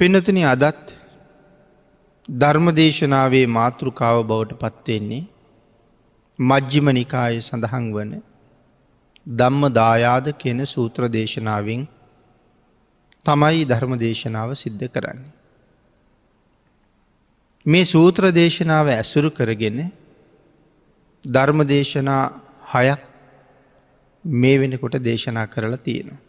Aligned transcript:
පෙන්නතන 0.00 0.38
අදත් 0.44 0.90
ධර්මදේශනාවේ 2.28 3.46
මාතෘකාව 3.48 4.18
බවට 4.22 4.58
පත්වෙන්නේ 4.60 5.24
මජ්ජිම 6.38 6.90
නිකාය 6.90 7.40
සඳහන් 7.40 7.86
වන 7.92 8.12
දම්ම 9.26 9.62
දායාද 9.72 10.26
කෙන 10.38 10.60
සූත්‍ර 10.66 11.08
දේශනාවෙන් 11.08 11.82
තමයි 13.26 13.64
ධර්ම 13.64 13.96
දේශනාව 13.96 14.54
සිද්ධ 14.54 14.86
කරන්නේ. 14.86 15.32
මේ 17.66 17.84
සූත්‍ර 17.84 18.30
දේශනාව 18.32 18.86
ඇසුරු 18.88 19.30
කරගෙන 19.30 19.78
ධර්ම 21.24 21.60
දේශනා 21.64 22.22
හයක් 22.74 23.02
මේ 24.24 24.56
වෙනකොට 24.60 24.94
දේශනා 25.02 25.46
කරලා 25.46 25.76
තියෙනවා. 25.78 26.27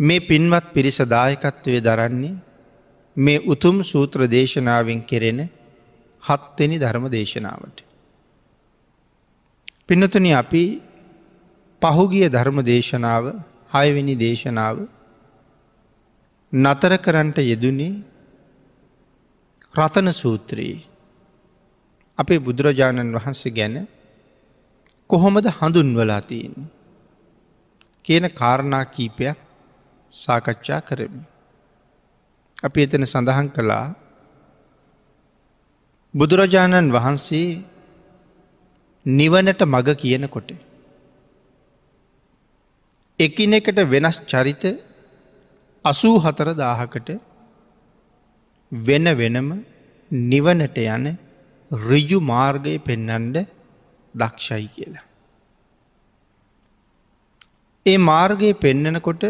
මේ 0.00 0.20
පින්වත් 0.20 0.66
පිරිස 0.74 0.98
දායකත්වය 1.06 1.80
දරන්නේ 1.80 2.36
මේ 3.16 3.42
උතුම් 3.44 3.76
සූත්‍ර 3.82 4.20
දේශනාවෙන් 4.26 5.00
කෙරෙන 5.02 5.40
හත්වෙනි 6.22 6.76
ධර්ම 6.78 7.04
දේශනාවට. 7.08 7.78
පින්නතුන 9.86 10.26
අපි 10.32 10.64
පහුගිය 11.82 12.28
ධර්ම 12.28 12.58
දේශනාව 12.62 13.24
හයවෙනි 13.74 14.14
දේශනාව 14.16 14.76
නතර 16.52 16.92
කරන්ට 16.96 17.38
යෙදුනේ 17.42 17.92
රතන 19.74 20.08
සූත්‍රයේ 20.12 20.80
අපේ 22.18 22.38
බුදුරජාණන් 22.38 23.14
වහන්සේ 23.14 23.50
ගැන 23.50 23.76
කොහොමද 25.10 25.46
හඳුන්වලා 25.50 26.20
තියෙන් 26.20 26.56
කියන 28.04 28.24
කාරණා 28.30 28.84
කීපයක් 28.86 29.38
සාකච්ඡා 30.12 30.80
කරමි. 30.80 31.22
අපි 32.62 32.82
එතන 32.82 33.04
සඳහන් 33.04 33.48
කළා 33.48 33.86
බුදුරජාණන් 36.14 36.92
වහන්සේ 36.92 37.62
නිවනට 39.06 39.62
මග 39.64 39.88
කියනකොට. 39.94 40.50
එකිනෙකට 43.18 43.78
වෙනස් 43.86 44.16
චරිත 44.26 44.64
අසූ 45.84 46.16
හතර 46.18 46.48
දාහකට 46.54 47.10
වෙන 48.72 49.06
වෙනම 49.16 49.48
නිවනට 50.10 50.78
යන 50.78 51.06
රිජු 51.70 52.18
මාර්ගය 52.22 52.74
පෙන්නන්ඩ 52.78 53.36
දක්ෂයි 54.14 54.66
කියලා. 54.68 55.06
ඒ 57.86 57.98
මාර්ගයේ 58.00 58.54
පෙන්නනකොට 58.54 59.24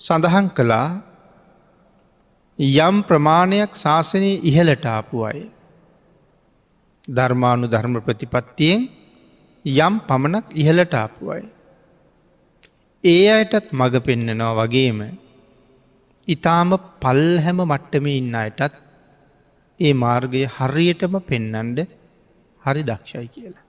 සඳහන් 0.00 0.46
කළා 0.54 0.88
යම් 2.58 2.96
ප්‍රමාණයක් 3.02 3.72
ශාසනය 3.74 4.30
ඉහලට 4.42 4.84
ආපු 4.86 5.16
අය. 5.22 5.40
ධර්මානු 7.08 7.66
ධර්ම 7.66 7.94
ප්‍රතිපත්තියෙන් 8.00 8.80
යම් 9.64 9.94
පමණක් 10.00 10.46
ඉහලට 10.54 10.94
ආපු 10.94 11.30
අය. 11.30 11.44
ඒ 13.04 13.24
අයටත් 13.30 13.72
මඟ 13.72 13.96
පෙන්නනවා 14.00 14.52
වගේම 14.60 15.00
ඉතාම 16.28 16.70
පල් 17.00 17.22
හැම 17.38 17.58
මට්ටම 17.62 18.06
ඉන්න 18.08 18.34
අයටත් 18.34 18.74
ඒ 19.80 19.92
මාර්ගය 19.94 20.42
හරියටම 20.48 21.14
පෙන්නන්ඩ 21.22 21.78
හරි 22.62 22.82
දක්ෂයි 22.82 23.28
කියලා. 23.28 23.66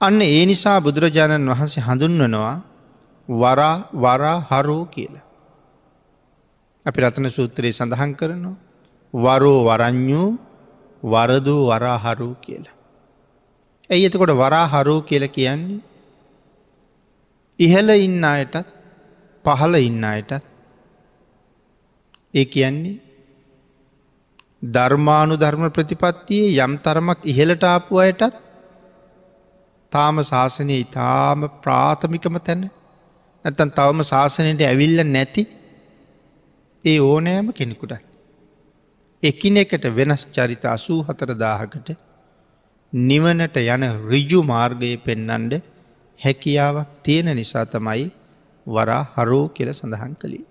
අන්න 0.00 0.20
ඒ 0.22 0.42
නිසා 0.46 0.78
බුදුරජාණන් 0.80 1.52
වහන්සේ 1.52 1.82
හඳුන්වනවා 1.82 2.56
වරා 3.30 3.88
වරා 3.94 4.38
හරෝ 4.42 4.84
කියලා. 4.86 5.26
අපි 6.86 6.98
රතන 7.00 7.30
සූත්‍රයේ 7.30 7.72
සඳහන් 7.72 8.12
කරනවා. 8.16 8.56
වරෝ 9.14 9.58
වරං්ඥූ 9.64 10.28
වරදූ 11.02 11.60
වරාහරූ 11.68 12.34
කියලා. 12.36 12.76
ඇයි 13.90 14.06
එතකොට 14.06 14.34
වරාහරූ 14.34 15.00
කියල 15.02 15.28
කියන්නේ. 15.28 15.80
ඉහල 17.58 17.88
ඉන්න 17.98 18.24
අයටත් 18.24 18.66
පහල 19.44 19.74
ඉන්න 19.80 20.04
අයටත් 20.04 20.44
ඒ 22.34 22.44
කියන්නේ 22.44 22.98
ධර්මානු 24.62 25.34
ධර්ම 25.36 25.64
ප්‍රතිපත්තියේ 25.70 26.64
යම් 26.64 26.74
තරමක් 26.78 27.18
ඉහලට 27.24 27.64
ආපු 27.64 27.98
අයටත් 27.98 28.34
තාම 29.92 30.16
ශාසනය 30.22 30.76
ඉතාම 30.76 31.48
ප්‍රාථමිකම 31.62 32.36
තැන 32.38 32.62
නැතන් 33.44 33.70
තවම 33.70 34.00
ශාසනයට 34.02 34.62
ඇවිල්ල 34.62 35.00
නැති 35.06 35.42
ඒ 36.84 36.98
ඕනෑම 37.00 37.48
කෙනෙකුට. 37.52 37.92
එකිනෙකට 39.22 39.84
වෙනස් 39.94 40.22
චරිත 40.28 40.64
අසූ 40.66 41.00
හතර 41.02 41.30
දාහකට 41.36 41.90
නිවනට 42.92 43.56
යන 43.66 43.84
රිජු 44.08 44.40
මාර්ගය 44.42 44.90
පෙන්නන්ඩ 44.98 45.54
හැකියාවක් 46.20 46.88
තියෙන 47.02 47.30
නිසා 47.36 47.66
තමයි 47.66 48.06
වරා 48.66 49.02
හරෝ 49.14 49.44
කියල 49.48 49.70
සඳහන් 49.72 50.14
කළේ. 50.14 50.44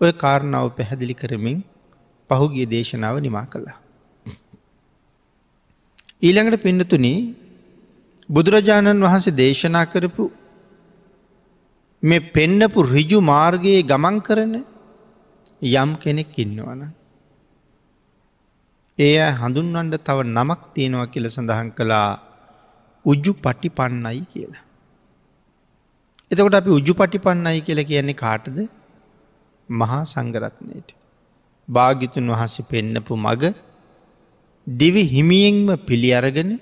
ඔය 0.00 0.12
කාරණාව 0.14 0.68
පැහැදිලි 0.70 1.14
කරමින් 1.14 1.58
පහුගිය 2.30 2.66
දේශනාව 2.66 3.16
නිමා 3.20 3.46
කළා. 3.46 3.78
ඊළඟට 6.22 6.62
පින්නතුනී 6.62 7.18
බුදුරජාණන් 8.28 9.04
වහන්සේ 9.04 9.36
දේශනා 9.36 9.86
කරපු 9.86 10.24
මේ 12.04 12.24
පෙන්නපු 12.34 12.80
රිජු 12.94 13.18
මාර්ගයේ 13.30 13.80
ගමන් 13.82 14.16
කරන 14.20 14.54
යම් 15.62 15.90
කෙනෙක් 16.02 16.34
ඉන්නවන. 16.38 16.82
ඒ 18.98 19.28
හඳුන්වන්ඩ 19.40 19.94
තව 20.06 20.18
නමක් 20.28 20.60
තියෙනවා 20.74 21.06
කියල 21.06 21.26
සඳහන් 21.28 21.70
කළා 21.78 22.08
උජ්ජු 23.04 23.32
පටි 23.44 23.68
පන්නයි 23.78 24.20
කියලා. 24.32 24.64
එතකොට 26.30 26.58
අපි 26.60 26.70
උජ්ජු 26.78 26.94
පටි 26.94 27.18
පන්නයි 27.18 27.60
කියල 27.60 27.80
කියන්නේ 27.84 28.20
කාටද 28.24 28.58
මහා 29.68 30.02
සංගරත්නයට. 30.04 30.88
භාගිතුන් 31.68 32.28
වහස 32.32 32.56
පෙන්නපු 32.70 33.14
මග 33.16 33.42
දිවි 34.66 35.02
හිමියෙන්ම 35.04 35.68
පිළි 35.86 36.10
අරගෙන 36.18 36.52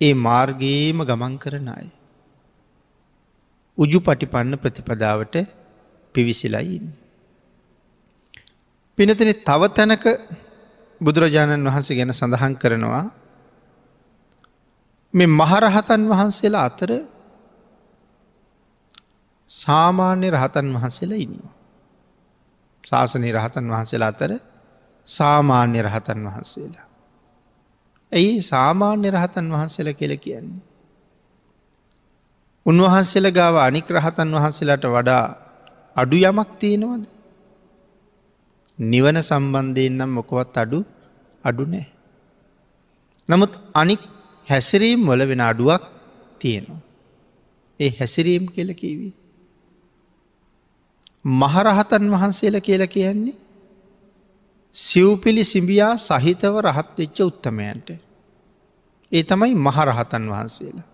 ඒ 0.00 0.14
මාර්ගයේම 0.26 0.98
ගමන් 1.04 1.36
කරන 1.38 1.68
අය. 1.68 1.88
උජු 3.78 3.98
පටිපන්න 4.00 4.54
ප්‍රතිපදාවට 4.56 5.36
පිවිසිලයින්. 6.14 6.84
පිනතින 8.98 9.30
තව 9.40 9.62
තැනක 9.70 10.04
බුදුරජාණන් 11.00 11.64
වහන්සේ 11.64 11.96
ගැන 11.96 12.12
සඳහන් 12.12 12.54
කරනවා 12.54 13.04
මේ 15.14 15.30
මහරහතන් 15.32 16.02
වහන්සේලා 16.08 16.64
අතර 16.64 16.90
සාමාන්‍ය 19.50 20.26
රහතන් 20.30 20.66
වහන්සේලා 20.74 21.18
ඉන්නවා. 21.18 21.54
ශාසනය 22.82 23.28
රහතන් 23.32 23.66
වහන්සේලා 23.68 24.08
අතර 24.08 24.32
සාමාන්‍ය 25.08 25.78
රහතන් 25.82 26.20
වහන්සේලා. 26.26 26.86
ඇයි 28.12 28.42
සාමාන්‍ය 28.42 29.08
රහතන් 29.10 29.46
වහන්සේල 29.52 29.88
කෙල 29.94 30.12
කියන්නේ. 30.16 30.67
උන්වහන්සේල 32.68 33.26
ගාව 33.30 33.54
අනික් 33.58 33.86
රහතන් 33.88 34.34
වහන්සේලාට 34.34 34.84
වඩා 34.86 35.24
අඩු 35.96 36.16
යමක් 36.22 36.50
තියෙනවද. 36.60 37.04
නිවන 38.78 39.16
සම්බන්ධයෙන් 39.20 39.94
නම් 39.98 40.10
මොකොවත් 40.10 40.56
අඩු 40.56 40.78
අඩු 41.44 41.64
නෑ. 41.64 41.86
නමුත් 43.28 43.52
අනික් 43.74 44.02
හැසිරීම් 44.48 45.00
වල 45.06 45.22
වෙන 45.28 45.42
අඩුවක් 45.42 45.82
තියෙනවා. 46.38 46.82
ඒ 47.80 47.90
හැසිරීම් 47.90 48.44
කියල 48.48 48.70
කීවී. 48.74 49.14
මහරහතන් 51.24 52.04
වහන්සේල 52.10 52.56
කියල 52.60 52.82
කියන්නේ 52.86 53.36
සිව්පිලි 54.74 55.44
සිඹියා 55.44 55.94
සහිතව 55.98 56.54
රහත් 56.60 56.90
වෙච්ච 56.98 57.18
උත්තමයන්ට. 57.20 57.88
ඒ 59.12 59.22
තමයි 59.22 59.54
මහරහතන් 59.56 60.24
වහන්සේලා. 60.28 60.88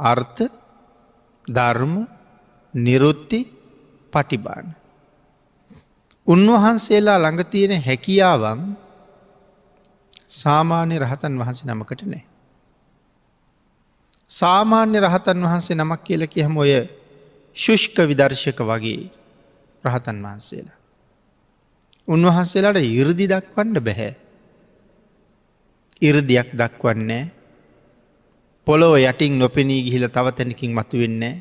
අර්ථ 0.00 0.59
ධර්ම 1.50 1.94
නිරුත්ති 2.74 3.40
පටිබාන. 4.12 4.66
උන්වහන්සේලා 6.26 7.18
ළඟ 7.18 7.44
තියෙන 7.44 7.74
හැකියාවන් 7.78 8.60
සාමාන්‍ය 10.30 10.98
රහතන් 10.98 11.34
වහන්සේ 11.34 11.66
නමකට 11.66 12.02
නෑ. 12.04 12.24
සාමාන්‍ය 14.30 14.98
රහතන් 15.00 15.42
වහන්සේ 15.42 15.76
නමක් 15.76 16.00
කියල 16.02 16.22
කියහම 16.26 16.54
ඔය 16.56 16.72
ශුෂ්ක 17.56 17.96
විදර්ශක 18.00 18.58
වගේ 18.62 19.10
රහතන් 19.84 20.18
වහන්සේලා. 20.22 20.78
උන්වහන්සේලාට 22.08 22.78
ඉරදි 22.78 23.26
දක්වන්න 23.26 23.80
බැහැ. 23.80 24.12
ඉරදියක් 26.02 26.48
දක්වන්නේ 26.54 27.22
පොළොව 28.70 28.94
යටින් 29.00 29.34
නොපෙනී 29.36 29.82
ගිහිල 29.82 30.06
තව 30.08 30.26
තැනකින් 30.32 30.72
මතු 30.72 30.96
වෙන්නේ 30.96 31.34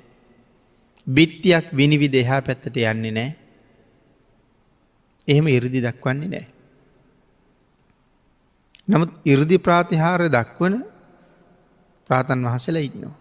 බිත්තියක් 1.08 1.66
විනිවි 1.74 2.08
දෙහා 2.10 2.42
පැත්තට 2.42 2.78
යන්නේ 2.86 3.14
නෑ 3.14 3.30
එහෙම 5.28 5.48
ඉරදි 5.50 5.80
දක්වන්නේ 5.82 6.30
නෑ. 6.30 6.48
නමුත් 8.88 9.12
ඉරදි 9.26 9.58
ප්‍රාතිහාර 9.60 10.22
දක්වන 10.28 10.76
ප්‍රාතන් 12.10 12.46
වහසලා 12.46 12.82
ඉන්නවා. 12.82 13.18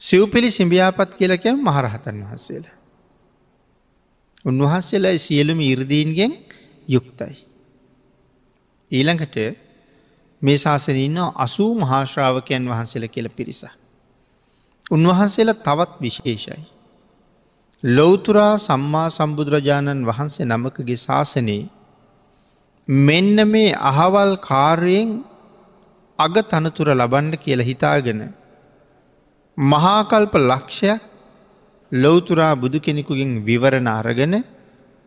සිව්පිලි 0.00 0.50
සිඹියාපත් 0.50 1.10
කියලකැම් 1.14 1.58
මහරහතන් 1.60 2.22
වහන්සේලා. 2.22 2.76
උන්වහන්සේලා 4.44 5.18
සියලුම 5.18 5.60
ඉරදීන්ගෙන් 5.62 6.32
යුක්තයි. 6.88 7.34
ඊළඟට 8.90 9.36
මේ 10.42 10.56
ශාසන 10.56 10.98
ඉන්න 10.98 11.18
අසූ 11.36 11.70
මහාශ්‍රාවකයන් 11.74 12.64
වහන්සේල 12.68 13.04
කියල 13.08 13.28
පිරිස. 13.30 13.60
උන්වහන්සේලා 14.90 15.60
තවත් 15.60 15.92
විශේෂයි. 16.00 16.62
ලොවතුරා 17.82 18.54
සම්මා 18.58 19.08
සම්බුදුරජාණන් 19.10 20.06
වහන්සේ 20.06 20.46
නමකගේ 20.46 20.98
ශාසනයේ 20.98 21.62
මෙන්න 22.88 23.48
මේ 23.48 23.78
අහවල් 23.90 24.34
කාර්යෙන් 24.40 25.10
අග 26.18 26.34
තනතුර 26.44 26.88
ලබන්ඩ 26.90 27.34
කියල 27.36 27.60
හිතාගෙන 27.60 28.20
මහාකල්ප 29.58 30.34
ලක්ෂයක් 30.42 31.00
ලොවතුරා 31.92 32.54
බුදු 32.56 32.78
කෙනෙකුගෙන් 32.80 33.32
විවරණ 33.44 33.88
අරගෙන 33.88 34.34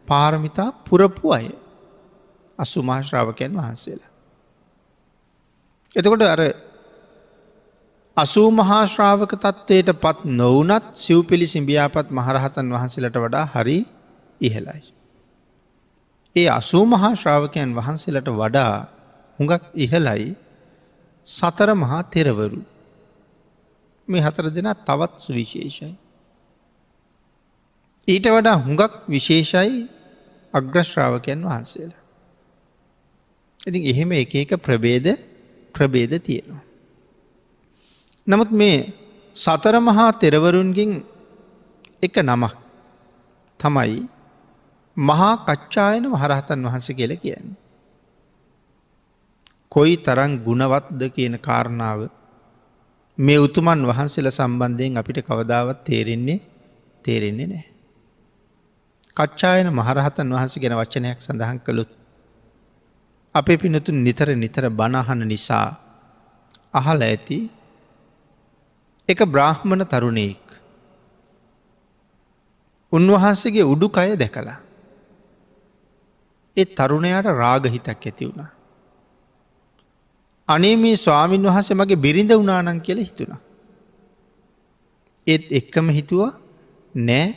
පාරමිතා 0.07 0.75
පුරපු 0.83 1.33
අය 1.33 1.47
අසුමාශ්‍රාවකයන් 2.59 3.51
වහන්සේලා. 3.53 4.14
එතකොට 5.95 6.23
අර 6.25 6.41
අසූ 8.17 8.49
මහාශ්‍රාවක 8.51 9.31
තත්ත්වයට 9.35 9.89
පත් 9.95 10.19
නොවනත් 10.33 10.85
සිව්පිලි 10.95 11.47
සිඹියාපත් 11.47 12.07
මහරහතන් 12.09 12.67
වහන්සේලට 12.69 13.17
වඩා 13.17 13.45
හරි 13.45 13.77
ඉහලයි. 14.41 14.83
ඒ 16.35 16.47
අසූ 16.51 16.83
මහාශ්‍රාවකයන් 16.85 17.69
වහන්සේලට 17.73 18.29
වඩා 18.33 18.73
හුඟක් 19.39 19.63
ඉහලයි 19.75 20.35
සතර 21.27 21.69
මහා 21.75 22.01
තෙරවරු 22.05 22.61
මේ 24.07 24.21
හතර 24.21 24.45
දෙනා 24.49 24.75
තවත් 24.79 25.13
සුවිශේෂයි. 25.19 25.93
ඊට 28.07 28.25
වඩා 28.27 28.57
හුඟක් 28.57 28.93
විශේෂයි 29.07 29.75
අග්‍රශ්‍රාවකයන් 30.53 31.39
වහන්සේලා. 31.41 32.03
ඉතින් 33.59 33.81
එහෙම 33.83 34.11
එක 34.13 34.35
එක 34.35 34.51
ප්‍රබේද 34.57 35.34
ප්‍රබේද 35.75 36.13
තියෙනවා. 36.19 36.63
නමුත් 38.27 38.51
මේ 38.51 38.77
සතර 39.35 39.75
මහා 39.81 40.09
තෙරවරුන්ගෙන් 40.13 40.91
එක 42.01 42.15
නමක් 42.19 42.53
තමයි 43.59 44.07
මහා 44.97 45.33
කච්චායන 45.39 46.03
මහරහතන් 46.05 46.59
වහන්ස 46.61 46.87
කියල 46.89 47.13
කියන්නේ. 47.17 47.59
කොයි 49.69 49.95
තරං 49.97 50.31
ගුණවත්ද 50.39 51.01
කියන 51.11 51.35
කාරණාව 51.39 51.99
මේ 53.17 53.39
උතුමන් 53.39 53.81
වහන්සේල 53.83 54.27
සම්බන්ධයෙන් 54.29 54.97
අපිට 54.97 55.19
කවදාවත් 55.21 55.83
තේරෙන්නේ 55.83 56.39
තේරෙන්නේ 57.05 57.47
නෑ. 57.47 57.65
කච්චායන 59.17 59.67
මහරහතන් 59.69 60.27
වහන්ස 60.29 60.55
ගැන 60.57 60.75
වචනයක් 60.75 61.19
සඳහන් 61.19 61.59
කළුත් 61.59 61.91
අපේ 63.35 63.57
පිනතුන් 63.57 63.97
නිතර 64.03 64.29
නිතර 64.35 64.65
බණහන 64.71 65.21
නිසා 65.25 65.67
අහල 66.73 66.99
ඇති 67.01 67.39
එක 69.09 69.19
බ්‍රාහ්මණ 69.25 69.85
තරුණයෙක් 69.85 70.45
උන්වහන්සේගේ 72.91 73.65
උඩුකය 73.65 74.11
දැකලා 74.15 74.59
ඒ 76.57 76.65
තරුණයාට 76.73 77.27
රාගහිතක් 77.35 77.87
ඇති 77.87 78.23
වුණා. 78.25 78.51
අනේ 80.49 80.75
මේ 80.75 80.95
ස්වාමීන් 80.97 81.47
වහස 81.47 81.69
මගේ 81.71 81.95
බිරිඳ 81.97 82.31
වනානං 82.33 82.79
කියල 82.81 82.99
හිතුණා. 82.99 83.41
ඒත් 85.27 85.45
එක්කම 85.51 85.87
හිතුවා 85.89 86.31
නෑ 86.95 87.27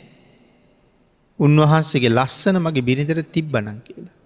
උන්වහන්සේගේ 1.39 2.11
ලස්සන 2.11 2.57
මගේ 2.59 2.81
බිරිඳර 2.81 3.19
තිබ්බනං 3.27 3.79
කියලා. 3.81 4.18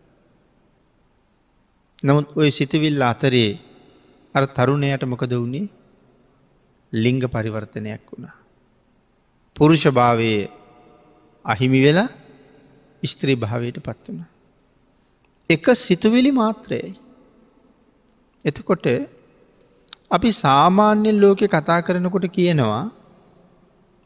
නමුත් 2.04 2.28
ඔය 2.36 2.50
සිතවිල්ල 2.52 3.04
අතරේ 3.04 3.52
අර 4.36 4.44
තරුණයට 4.48 5.04
මොකද 5.06 5.34
වුණේ 5.34 5.72
ලිංග 6.94 7.22
පරිවර්තනයක් 7.26 8.04
වුණා. 8.12 8.36
පුරුෂ 9.56 9.86
භාවයේ 9.90 10.52
අහිමි 11.46 11.80
වෙලා 11.86 12.10
ස්ත්‍රී 13.04 13.36
භාවයට 13.36 13.80
පත් 13.80 14.06
වුණ. 14.08 14.26
එක 15.50 15.66
සිතුවිලි 15.76 16.32
මාත්‍රයයි. 16.32 16.92
එතකොට 18.46 18.86
අපි 20.12 20.30
සාමාන්‍යෙන් 20.36 21.22
ලෝකෙ 21.22 21.48
කතා 21.48 21.82
කරනකොට 21.82 22.28
කියනවා 22.30 22.86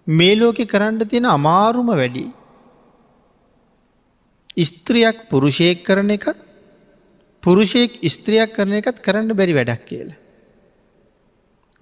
මේ 0.08 0.36
ලෝකෙ 0.36 0.66
කරන්න 0.66 1.10
තියෙන 1.10 1.28
අමාරුම 1.28 1.90
වැඩි. 1.92 2.26
ස්ත්‍රියක් 4.66 5.18
පුරුෂයෙක් 5.30 5.80
කරන 5.84 6.12
එකත් 6.12 6.47
පුරුෂයෙක් 7.48 7.92
ස්ත්‍රියක් 8.06 8.50
කරන 8.52 8.74
එකත් 8.74 8.98
කරන්න 9.00 9.32
බැරි 9.32 9.54
වැඩක් 9.54 9.84
කියලා. 9.86 10.18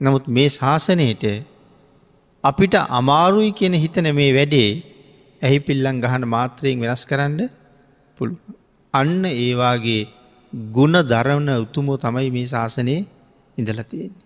නමුත් 0.02 0.26
මේ 0.30 0.50
ශාසනයට 0.50 1.24
අපිට 2.44 2.76
අමාරුයි 2.92 3.50
කියන 3.52 3.74
හිතන 3.76 4.08
මේ 4.14 4.30
වැඩේ 4.32 4.70
ඇහි 5.42 5.58
පිල්ලං 5.60 5.98
ගහන 5.98 6.24
මාත්‍රයෙන් 6.26 6.78
වෙනස් 6.80 7.04
කරන්න 7.06 7.50
පුළු. 8.18 8.38
අන්න 8.94 9.26
ඒවාගේ 9.26 10.04
ගුණ 10.72 10.96
දරවන 11.04 11.50
උතුමෝ 11.58 11.98
තමයි 11.98 12.30
මේ 12.30 12.46
ශාසනයේ 12.46 13.02
ඉඳලතියෙන්නේ. 13.58 14.24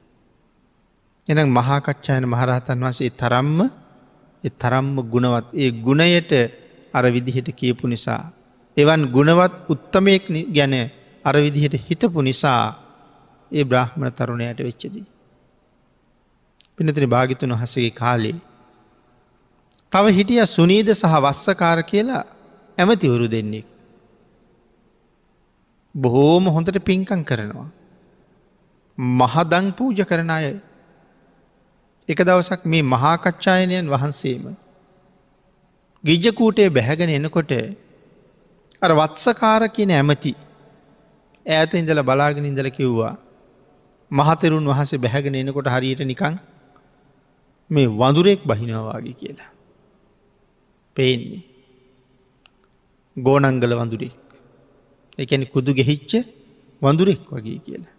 එනම් 1.28 1.50
මහාකච්ඡායන 1.52 2.26
මහරහතන් 2.26 2.80
වන්සේ 2.82 3.12
තරම්ම 3.14 3.58
තරම්ම 4.58 4.96
ගුණවත් 5.06 5.48
ඒ 5.56 5.72
ගුණයට 5.80 6.32
අර 6.94 7.06
විදිහට 7.08 7.50
කියපු 7.54 7.86
නිසා. 7.88 8.24
එවන් 8.78 9.02
ගුණවත් 9.08 9.54
උත්තමයෙක් 9.70 10.24
ගැන 10.50 10.76
අර 11.26 11.36
විදිහට 11.36 11.76
හිතපු 11.82 12.22
නිසා 12.22 12.76
ඒ 13.52 13.64
බ්‍රහ්මණ 13.64 14.12
තරුණයට 14.12 14.60
වෙච්චදී. 14.60 15.06
පිනතින 16.78 17.10
භාගිතුන 17.10 17.54
හසගේ 17.54 17.92
කාලේ. 17.92 18.38
තව 19.92 20.06
හිටිය 20.12 20.46
සුනීද 20.48 20.90
සහ 20.92 21.16
වස්සකාර 21.18 21.84
කියලා 21.84 22.24
ඇමතිවරු 22.78 23.28
දෙන්නෙක්. 23.28 23.68
බොහෝම 25.96 26.46
හොඳට 26.48 26.80
පින්කං 26.82 27.22
කරනවා. 27.24 27.70
මහදං 28.98 29.68
පූජ 29.74 30.00
කරන 30.04 30.30
අය 30.30 30.48
එක 32.10 32.20
දවසක් 32.20 32.62
මේ 32.66 32.84
මහාකච්ඡායනයන් 32.86 33.88
වහන්සේම 33.88 34.44
ගිජ්ජකූටේ 36.04 36.70
බැහැගෙන 36.70 37.10
එනකොට 37.10 37.52
අර 38.82 38.92
වත්සකාර 38.94 39.64
කියන 39.70 39.92
ඇමති 39.92 40.32
ඈත 41.50 41.74
ඉඳල 41.74 42.02
බලාගෙන 42.02 42.46
ඉඳල 42.46 42.70
කිව්වා 42.70 43.14
මහතෙරුන් 44.12 44.66
වහසේ 44.66 44.98
බැහැගෙන 44.98 45.36
එනකොට 45.36 45.68
හරියට 45.68 46.02
නිකං 46.04 46.36
මේ 47.70 47.88
වඳුරෙක් 47.94 48.42
බහිනවාගේ 48.44 49.14
කියලා. 49.14 49.52
පේන්නේ. 50.98 51.44
ගෝනංගල 53.18 53.74
වඳුරෙක්. 53.76 54.16
එකැනි 55.18 55.46
කුදු 55.46 55.72
ගෙහිච්ච 55.74 56.12
වඳුරෙක් 56.82 57.24
වගේ 57.30 57.60
කියලා. 57.60 57.96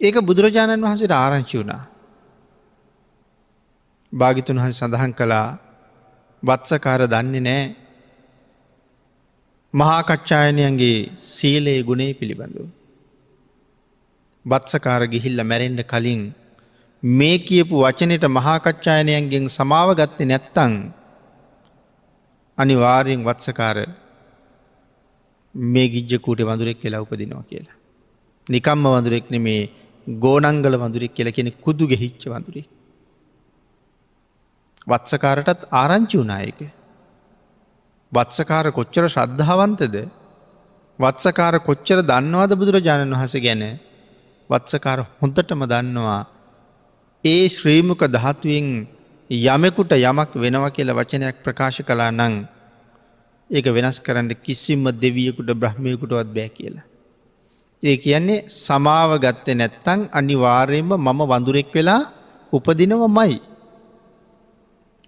ඒක 0.00 0.16
බුදුරජාණන් 0.20 0.82
වහන්සේට 0.82 1.14
ආරංචි 1.14 1.56
වුණා. 1.58 1.82
භාගිතුන් 4.12 4.56
වහන් 4.56 4.72
සඳහන් 4.72 5.12
කළා 5.12 5.48
වත්සකාර 6.42 7.00
දන්නේ 7.06 7.40
නෑ 7.40 7.62
මහාකච්ඡායනයන්ගේ 9.74 11.10
සීලයේ 11.18 11.82
ගුණේ 11.82 12.12
පිළිබඳව. 12.14 12.68
බත්සකාර 14.44 15.02
ගිහිල්ල 15.06 15.40
මැරෙන්ඩ 15.42 15.80
කලින් 15.84 16.22
මේ 17.02 17.38
කියපු 17.38 17.76
වචනයට 17.78 18.24
මහාකච්ඡායනයන්ගෙන් 18.28 19.48
සමාව 19.48 19.90
ගත්තේ 19.94 20.26
නැත්තං 20.26 20.74
අනිවාරයෙන් 22.58 23.24
වත්සකාර 23.24 23.78
මේ 25.54 25.88
ගිජ්ජකූට 25.88 26.40
වඳුරෙක් 26.40 26.80
කියලා 26.80 27.02
උපදිනවා 27.02 27.44
කියලා. 27.44 27.76
නිකම්ම 28.46 28.84
වඳුරෙක්න 28.86 29.36
මේ 29.40 29.62
ගෝනංගල 30.06 30.74
වඳුරෙක් 30.76 31.12
කියල 31.14 31.30
කෙනෙ 31.30 31.50
කුදු 31.58 31.84
ගෙහිච්ච 31.86 32.24
වඳුරේ. 32.26 32.66
වත්සකාරටත් 34.86 35.68
ආරංචි 35.72 36.16
වනායක. 36.16 36.60
වත්සකාර 38.12 38.66
කොච්චර 38.70 39.04
ශ්‍රද්ධාවන්තද 39.06 39.96
වත්සකාර 40.98 41.54
කොච්චර 41.60 41.98
දන්නවාද 42.02 42.52
බුදුරජාණන් 42.52 43.14
වහස 43.14 43.34
ගැන 43.38 43.62
වත්සකාර 44.50 44.98
හොඳටම 45.20 45.62
දන්නවා 45.64 46.22
ඒ 47.24 47.42
ශ්‍රීමක 47.48 48.02
ධාතුවෙන් 48.06 48.68
යමෙකුට 49.30 49.92
යමක් 49.92 50.30
වෙනවා 50.34 50.70
කියලා 50.70 50.96
වචනයක් 50.96 51.36
ප්‍රකාශ 51.44 51.80
කලා 51.82 52.10
නං 52.10 52.34
ඒක 53.50 53.66
වෙනස් 53.68 53.98
කරන්න 54.00 54.30
කිසිම්ම 54.36 54.84
දෙවියකුට 54.94 55.50
බ්‍රහ්මයකුටවත් 55.54 56.28
බෑ 56.28 56.48
කියලා. 56.48 56.86
ඒ 57.82 57.96
කියන්නේ 57.96 58.46
සමාව 58.56 59.10
ගත්තේ 59.18 59.54
නැත්තං 59.54 60.00
අනිවාර්යෙන්ම 60.10 60.90
මම 60.96 61.20
වඳුරෙක් 61.24 61.70
වෙලා 61.70 62.02
උපදිනව 62.52 63.02
මයි. 63.08 63.36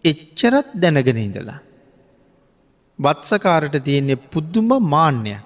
එච්චරත් 0.04 0.68
දැනගෙන 0.74 1.18
ඉඳලා. 1.18 1.60
වත්සකාරට 3.00 3.76
තියෙන්නේ 3.80 4.22
පුද්දුම 4.32 4.70
මාන්‍යයක්. 4.86 5.42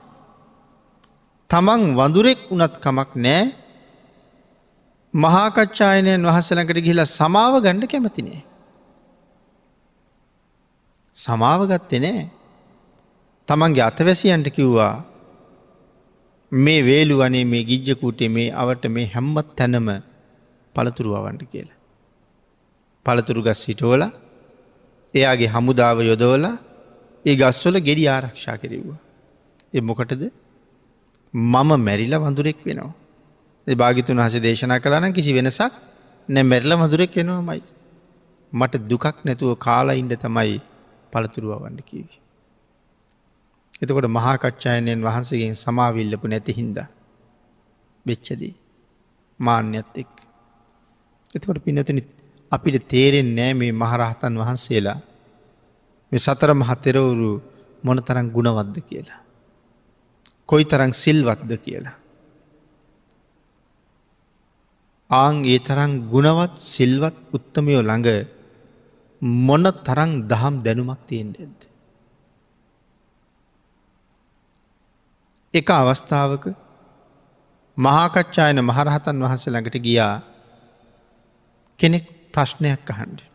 තමන් 1.51 1.83
වඳුරෙක් 1.99 2.41
වනත් 2.51 2.75
කමක් 2.85 3.11
නෑ 3.17 3.43
මහාකච්ඡායනයන් 5.15 6.27
වහසලකට 6.29 6.79
ගිහිලා 6.79 7.11
සමාව 7.11 7.55
ගණ්ඩ 7.65 7.91
කැමතිනේ. 7.93 8.41
සමාව 11.17 11.61
ගත්තේ 11.71 12.01
නෑ. 12.01 12.23
තමන්ගේ 13.49 13.85
අතවැසියන්ට 13.85 14.49
කිව්වා 14.51 14.95
මේ 16.53 16.81
වේලු 16.83 17.15
වනේ 17.19 17.45
මේ 17.45 17.65
ගිජ්ජකූටේ 17.65 18.29
මේ 18.29 18.49
අවට 18.55 18.85
මේ 18.89 19.07
හැම්මත් 19.07 19.49
තැනම 19.57 19.89
පළතුරුවවන්ට 20.75 21.43
කියලා. 21.47 21.79
පළතුරු 23.07 23.41
ගස් 23.43 23.61
සිටෝල 23.65 24.03
එයාගේ 25.15 25.53
හමුදාව 25.55 25.99
යොදවල 26.03 26.45
ඒ 27.27 27.37
ගස්වල 27.37 27.77
ගෙඩි 27.79 28.05
ආරක්ෂා 28.09 28.57
කිරව්වා. 28.57 29.01
එ 29.75 29.81
මොකටද 29.81 30.23
මම 31.35 31.71
මැරිලා 31.81 32.19
වඳුරෙක් 32.19 32.59
වෙනවා. 32.67 32.95
ඒ 33.67 33.75
භාගිතුන් 33.75 34.19
හස 34.19 34.35
දේශනා 34.41 34.79
කලාන 34.79 35.13
කිසි 35.13 35.33
වෙනසක් 35.33 35.73
නැ 36.29 36.43
මැරල 36.43 36.73
මදුරෙක් 36.77 37.17
වෙනවාමයි. 37.17 37.63
මට 38.53 38.75
දුකක් 38.89 39.17
නැතුව 39.25 39.51
කාලා 39.59 39.95
ඉන්ඩ 39.95 40.15
තමයි 40.15 40.61
පළතුරුව 41.13 41.53
වන්න 41.63 41.79
කිවී. 41.83 42.19
එතකොට 43.83 44.09
මහාකච්ඡායනයෙන් 44.09 45.01
වහන්සේගෙන් 45.03 45.55
සමාවිල්ලපු 45.55 46.27
නැති 46.29 46.53
හින්ද. 46.53 46.79
වෙච්චදී 48.07 48.55
මාන්‍යත් 49.41 49.97
එක්. 49.97 50.13
එතකොට 51.35 51.59
පිනතන 51.59 52.01
අපිට 52.53 52.89
තේරෙන් 52.89 53.29
නෑ 53.35 53.53
මේ 53.53 53.73
මහරහතන් 53.73 54.35
වහන්සේලා 54.39 54.99
මේ 56.15 56.23
සතර 56.23 56.51
මහතෙරවුරු 56.55 57.43
මොන 57.83 57.99
තරම් 57.99 58.27
ගුණවද්ද 58.31 58.77
කියලා. 58.89 59.21
කොයි 60.49 60.65
තරං 60.65 60.93
සිල්වත්ද 60.95 61.51
කියලා. 61.59 61.97
ආං 65.11 65.43
ඒ 65.45 65.59
තරං 65.59 65.93
ගුණවත් 66.13 66.55
සිල්වත් 66.67 67.17
උත්තමයෝ 67.33 67.83
ළඟ 67.83 68.09
මොන 69.43 69.67
තරං 69.87 70.11
දහම් 70.31 70.55
දැනුමක් 70.63 71.01
තියෙන්ට 71.09 71.37
ඇද. 71.37 71.61
එක 75.55 75.69
අවස්ථාවක 75.73 76.45
මහාකච්ඡායන 77.77 78.59
මහරහතන් 78.63 79.23
වහන්සේ 79.25 79.53
ළඟට 79.53 79.83
ගියා 79.83 80.17
කෙනෙක් 81.81 82.07
ප්‍රශ්නයක් 82.33 82.87
අහන්ඩ. 82.87 83.34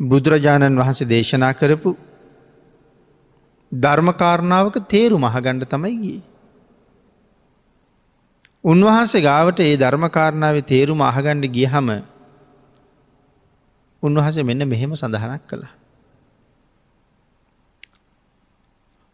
බුදුරජාණන් 0.00 0.78
වහන්සේ 0.78 1.08
දේශනා 1.08 1.52
කරපු 1.52 1.90
ධර්මකාරණාවක 3.72 4.76
තේරු 4.88 5.18
මහගණ්ඩ 5.18 5.66
තමයි 5.66 5.94
ගිය. 5.98 6.20
උන්වහන්සේ 8.64 9.22
ගාවට 9.22 9.60
ඒ 9.60 9.76
ධර්මකාරණාව 9.76 10.58
තේරුම 10.64 11.00
අහගණ්ඩ 11.02 11.46
ගියහම 11.48 11.88
උන්වහස 14.02 14.36
මෙන්න 14.42 14.68
මෙහෙම 14.68 14.92
සඳහනක් 14.92 15.42
කළා. 15.48 15.72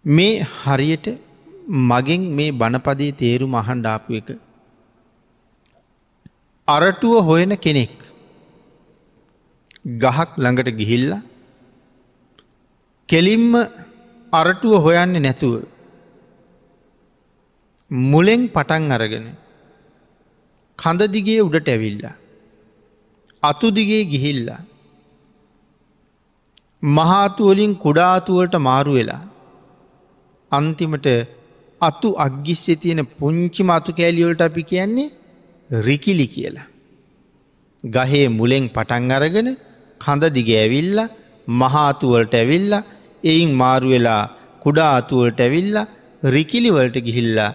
මේ 0.04 0.46
හරියට 0.56 1.06
මගෙන් 1.88 2.22
මේ 2.32 2.52
බණපදේ 2.52 3.12
තේරුම 3.14 3.54
අහන්ඩාපු 3.54 4.14
එක. 4.14 4.28
අරටුව 6.68 7.16
හොයන 7.22 7.56
කෙනෙක් 7.58 7.99
ගහක් 9.84 10.30
ළඟට 10.38 10.70
ගිහිල්ල 10.76 11.12
කෙලින්ම 13.08 13.52
අරටුව 14.32 14.74
හොයන්නේ 14.84 15.20
නැතුව 15.20 15.54
මුලෙන් 17.90 18.42
පටන් 18.48 18.92
අරගෙන 18.92 19.26
කඳදිගේ 20.78 21.40
උඩට 21.40 21.68
ඇවිල්ල. 21.68 22.04
අතුදිගේ 23.42 24.04
ගිහිල්ලා. 24.04 24.60
මහාතුවලින් 26.82 27.72
කුඩාතුවලට 27.74 28.54
මාරු 28.58 28.92
වෙලා. 28.92 29.22
අන්තිමට 30.52 31.06
අතු 31.80 32.08
අග්ගිස්සේ 32.16 32.76
තියෙන 32.76 33.02
පුංචි 33.18 33.62
මතු 33.62 33.92
කෑලියොලට 33.92 34.40
අපි 34.40 34.62
කියන්නේ 34.62 35.10
රිකිලි 35.70 36.26
කියලා. 36.26 36.68
ගහේ 37.84 38.28
මුලෙන් 38.28 38.64
පටන් 38.68 39.12
අරගෙන 39.12 39.50
කඳ 40.00 40.32
දිග 40.36 40.48
ඇවිල්ල 40.54 40.98
මහාතුවලට 41.48 42.34
ඇවිල්ල 42.34 42.72
එයින් 43.24 43.50
මාරු 43.54 43.88
වෙලා 43.88 44.22
කුඩා 44.64 44.90
අතුවලට 44.96 45.40
ඇවිල්ල 45.40 45.76
රිකිලිවලට 46.34 46.96
ගිහිල්ලා 47.06 47.52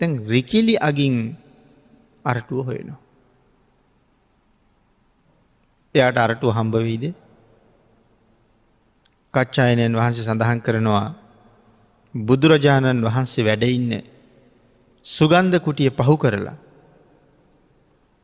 තැන් 0.00 0.12
රිකිලි 0.26 0.74
අගින් 0.80 1.16
අරටුව 2.24 2.60
හොයනවා. 2.68 3.00
එයාට 5.94 6.18
අරටුව 6.18 6.50
හම්බවීද 6.58 7.04
කච්චායනයන් 9.34 9.96
වහන්සේ 9.98 10.26
සඳහන් 10.26 10.60
කරනවා 10.60 11.06
බුදුරජාණන් 12.14 13.04
වහන්සේ 13.06 13.46
වැඩඉන්න 13.48 13.92
සුගන්ධ 15.04 15.58
කුටිය 15.60 15.90
පහු 15.90 16.14
කරලා. 16.16 16.56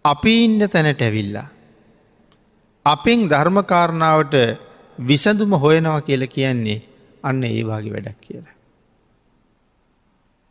අපි 0.05 0.35
ඉන්න 0.45 0.61
තැනට 0.69 1.03
ඇවිල්ලා. 1.03 1.49
අපෙන් 2.87 3.29
ධර්මකාරණාවට 3.29 4.35
විසඳුම 4.99 5.53
හොයනවා 5.55 6.01
කියල 6.01 6.27
කියන්නේ 6.29 6.83
අන්න 7.23 7.43
ඒවාගේ 7.45 7.93
වැඩක් 7.93 8.19
කියලා. 8.21 8.55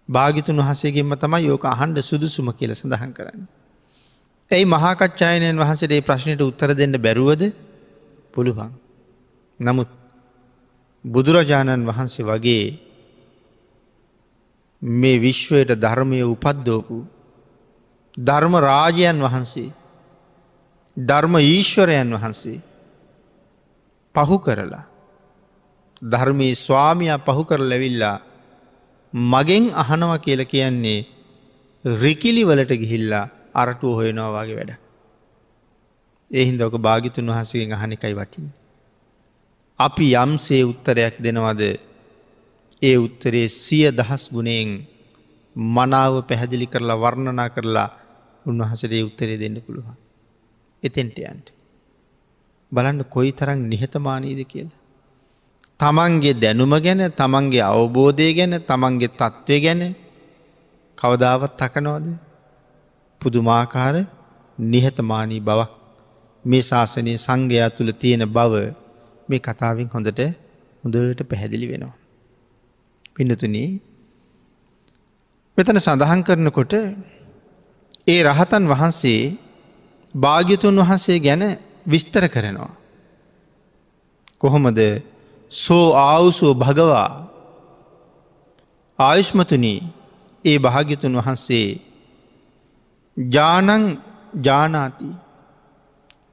භාගිතුන් 0.10 0.58
වහසේගෙන්ම 0.58 1.16
තමයි 1.16 1.46
යෝක 1.46 1.66
අහන්ඩ 1.66 1.98
සුදුසුම 2.02 2.48
කියල 2.54 2.72
සඳහන් 2.74 3.12
කරන්න. 3.14 3.44
ඇයි 4.52 4.66
මහාකච්ඡායනයන් 4.66 5.58
වහන්සේට 5.58 5.94
ප්‍රශ්නයට 6.02 6.42
උත්තර 6.42 6.72
දෙන්න 6.74 6.96
බැරුවද 6.98 7.44
පුළුවන්. 8.34 8.72
නමුත් 9.60 9.90
බුදුරජාණන් 11.06 11.86
වහන්සේ 11.86 12.26
වගේ 12.26 12.66
මේ 14.82 15.18
විශ්වයට 15.18 15.72
ධර්මය 15.76 16.20
උපද්දෝපු 16.26 16.98
ධර්ම 18.18 18.54
රාජයන් 18.60 19.20
වහන්සේ 19.20 19.70
ධර්ම 20.98 21.36
ඊශ්වරයන් 21.38 22.10
වහන්සේ 22.14 22.60
පහු 24.16 24.38
කරලා 24.40 24.84
ධර්මයේ 26.02 26.56
ස්වාමිය 26.58 27.14
පහු 27.20 27.44
කර 27.44 27.62
ලැවිල්ලා 27.62 28.18
මගෙන් 29.14 29.66
අහනව 29.74 30.12
කියල 30.20 30.42
කියන්නේ 30.46 31.08
රිකිලි 31.86 32.44
වලට 32.44 32.74
ගිහිල්ලා 32.74 33.30
අරටුව 33.54 33.96
හොයනවා 33.96 34.32
වගේ 34.36 34.56
වැඩ. 34.56 34.72
එහින්ද 36.32 36.60
ඕක 36.62 36.76
භාගිතුන් 36.78 37.28
වහසගෙන් 37.28 37.72
අහනිකයි 37.72 38.14
වටින්. 38.14 38.46
අපි 39.80 40.08
යම්සේ 40.16 40.64
උත්තරයක් 40.64 41.16
දෙනවද 41.20 41.62
ඒ 42.82 42.98
උත්තරේ 42.98 43.48
සිය 43.48 43.88
දහස් 43.92 44.24
ගුණයෙන් 44.30 44.70
මනාව 45.56 46.14
පැහැදිලි 46.24 46.68
කරලා 46.68 46.98
වර්ණනා 46.98 47.50
කරලා 47.50 47.90
උන්වහසරේ 48.46 49.04
උත්තරේ 49.04 49.38
දෙන්න 49.38 49.58
පුළුවන්. 49.62 50.11
එතෙන්ට 50.84 51.18
යන්ට. 51.22 51.48
බලන්න 52.72 53.00
කොයි 53.06 53.32
තරං 53.32 53.60
නිහතමානීද 53.70 54.42
කියලා. 54.48 54.80
තමන්ගේ 55.80 56.34
දැනුම 56.34 56.74
ගැන 56.78 57.02
තමන්ගේ 57.12 57.66
අවබෝධය 57.70 58.28
ගැන 58.34 58.54
තමන්ගේ 58.62 59.12
තත්ත්වය 59.12 59.58
ගැන 59.60 59.82
කවදාවත් 60.98 61.54
තකනෝද 61.58 62.06
පුදුමාකාර 63.22 63.96
නිහතමානී 64.58 65.42
බවක් 65.42 65.72
මේ 66.46 66.62
ශාසනය 66.62 67.14
සංඝයා 67.18 67.70
තුළ 67.70 67.92
තියෙන 67.94 68.24
බව 68.28 68.54
මේ 69.30 69.40
කතාවෙන් 69.40 69.88
හොඳට 69.88 70.22
හොඳට 70.84 71.22
පැහැදිලි 71.30 71.68
වෙනවා. 71.68 71.96
පිනතුනී 73.16 73.70
මෙතන 75.58 75.78
සඳහන් 75.78 76.22
කරනකොට 76.22 76.74
ඒ 78.08 78.20
රහතන් 78.24 78.64
වහන්සේ 78.66 79.22
භාග්‍යතුන් 80.16 80.76
වහන්සේ 80.78 81.20
ගැන 81.20 81.44
විස්තර 81.88 82.28
කරනවා. 82.28 82.76
කොහොමද 84.38 84.80
සෝ 85.52 85.88
ආවුසෝ 85.96 86.54
භගවා 86.54 87.10
ආයුෂ්මතුනී 89.00 89.80
ඒ 90.46 90.58
භාග්‍යතුන් 90.60 91.16
වහන්සේ 91.18 91.68
ජානං 93.18 93.84
ජානාති 94.44 95.10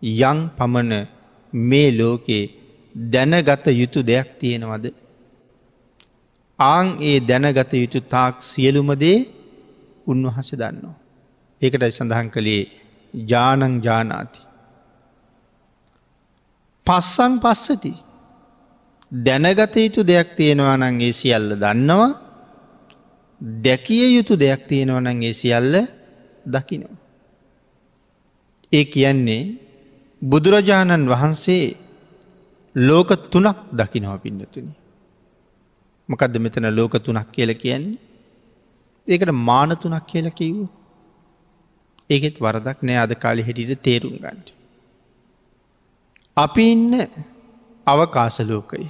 යං 0.02 0.38
පමණ 0.56 1.06
මේ 1.52 1.88
ලෝකේ 1.92 2.44
දැනගත 2.94 3.66
යුතු 3.72 4.00
දෙයක් 4.02 4.28
තියෙනවද. 4.38 4.86
ආං 6.58 6.86
ඒ 7.00 7.18
දැනගත 7.20 7.72
යුතු 7.74 8.00
තාක් 8.02 8.34
සියලුමදේ 8.42 9.18
උන්වහස 10.06 10.50
දන්නවා. 10.52 10.96
ඒකටයි 11.62 11.90
සඳහන් 11.90 12.28
කළේ 12.30 12.64
ජානං 13.14 13.80
ජානාති. 13.80 14.40
පස්සං 16.86 17.32
පස්සති 17.40 17.92
දැනගත 19.26 19.76
යුතු 19.76 20.00
දෙයක් 20.04 20.28
තියෙනවා 20.36 20.76
නංගේ 20.76 21.12
සියල්ල 21.12 21.48
දන්නවා 21.62 22.08
දැකිය 23.64 24.06
යුතු 24.16 24.34
දෙයක් 24.36 24.60
තියෙනවා 24.68 25.00
නංගේ 25.00 25.32
සියල්ල 25.32 25.74
දකිනවා. 26.46 26.96
ඒ 28.72 28.84
කියන්නේ 28.84 29.42
බුදුරජාණන් 30.22 31.08
වහන්සේ 31.08 31.76
ලෝක 32.74 33.10
තුනක් 33.30 33.58
දකිනව 33.72 34.12
පින්නතුනි. 34.22 34.72
මොකදද 36.08 36.34
මෙතන 36.38 36.66
ලෝක 36.76 36.94
තුනක් 37.04 37.28
කියල 37.32 37.50
කියන්නේ. 37.54 37.98
ඒකට 39.08 39.32
මාන 39.48 39.70
තුනක් 39.76 40.06
කියල 40.06 40.30
කිව්. 40.30 40.56
ඒකෙත් 42.10 42.36
වරදක් 42.44 42.78
නෑ 42.82 42.98
අද 43.04 43.12
කාලි 43.24 43.46
හෙටිට 43.48 43.82
තේරුම් 43.82 44.16
ගන්ට. 44.22 44.48
අපි 46.36 46.64
ඉන්න 46.72 46.92
අවකාසලෝකයි. 47.86 48.88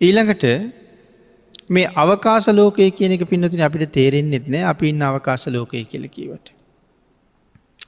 ඊළඟට 0.00 0.44
මේ 1.68 1.92
අවකාස 1.96 2.46
ලෝකය 2.50 2.90
කියන 2.90 3.12
එක 3.12 3.24
පින්නතින 3.30 3.60
අපිට 3.60 3.92
තේරෙන්න්නෙත් 3.92 4.46
නෑ 4.48 4.64
අපි 4.72 4.88
ඉන්න 4.88 5.02
අවකාස 5.02 5.46
ලෝකය 5.46 5.84
කියලකිවට. 5.84 6.46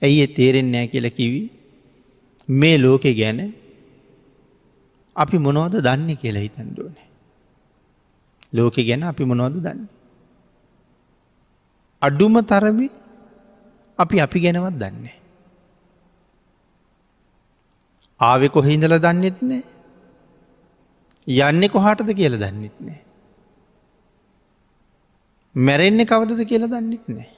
ඇයි 0.03 0.23
ඒ 0.23 0.35
තේරෙන් 0.39 0.71
නෑ 0.73 0.87
කියල 0.89 1.09
කිවි 1.11 1.43
මේ 2.49 2.77
ලෝකෙ 2.79 3.13
ගැන 3.15 3.41
අපි 5.17 5.37
මොනෝද 5.39 5.75
දන්න 5.87 6.17
කියලා 6.23 6.47
හිතන්ඩුවන. 6.47 6.97
ලෝකෙ 8.53 8.83
ගැන 8.89 9.03
අපි 9.03 9.25
මොනෝද 9.25 9.57
දන්න. 9.59 9.96
අඩුම 12.07 12.35
තරමි 12.51 12.89
අපි 13.99 14.17
අපි 14.25 14.39
ගැනවත් 14.45 14.77
දන්නේ. 14.83 15.17
ආවෙ 18.21 18.49
කොහින්දල 18.57 18.95
දන්නෙත් 19.07 19.39
නෑ 19.49 19.65
යන්නේ 21.27 21.69
කොහාටද 21.69 22.11
කියල 22.19 22.37
දන්නෙත් 22.39 22.77
නෑ. 22.81 23.01
මැරෙන්නේ 25.55 26.07
කවදද 26.07 26.47
කියලා 26.51 26.73
දන්නෙත් 26.75 27.09
නෑ. 27.09 27.29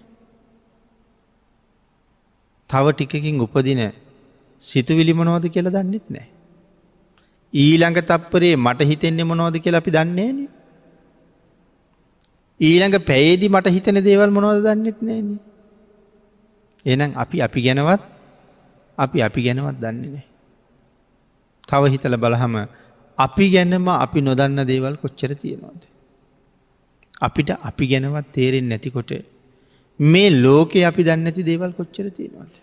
තව 2.70 2.86
ටිකකින් 2.92 3.40
උපදින 3.40 3.80
සිතුවිලි 4.62 5.12
මොනවද 5.14 5.48
කියලා 5.54 5.72
දන්නෙත් 5.72 6.06
නෑ. 6.10 6.28
ඊළඟ 7.54 8.00
තප්පරේ 8.10 8.56
මට 8.56 8.88
හිතෙන්නේ 8.90 9.24
මොනවද 9.24 9.56
කියලා 9.64 9.82
අපි 9.84 9.90
දන්නේන. 9.90 10.38
ඊළඟ 12.60 12.96
පැේදි 13.00 13.48
මට 13.48 13.66
හිතන 13.68 14.00
දේවල් 14.02 14.30
මොනවද 14.30 14.66
දන්නෙත් 14.66 14.98
නෑන. 15.00 15.28
එනම් 16.86 17.12
අපි 17.14 17.42
අපි 17.42 17.60
ගැනවත් 17.62 18.02
අපි 18.98 19.18
අපි 19.22 19.40
ගැනවත් 19.42 19.78
දන්නේ 19.80 20.10
නෑ. 20.10 20.26
තව 21.68 21.82
හිතල 21.86 22.16
බලහම 22.16 22.54
අපි 23.18 23.44
ගැනම 23.50 23.88
අපි 23.96 24.20
නොදන්න 24.20 24.60
දේවල් 24.66 24.94
කොච්චර 24.96 25.32
තියෙනවාද. 25.34 25.82
අපිට 27.20 27.50
අපි 27.60 27.84
ගැනවත් 27.86 28.26
තේරෙන් 28.32 28.66
නැතිකොට 28.68 29.10
මේ 30.00 30.30
ලෝකෙ 30.36 30.80
අපි 30.84 31.02
දන්නඇති 31.04 31.42
දේවල් 31.42 31.72
කොච්චර 31.72 32.06
තියෙනවාද. 32.10 32.54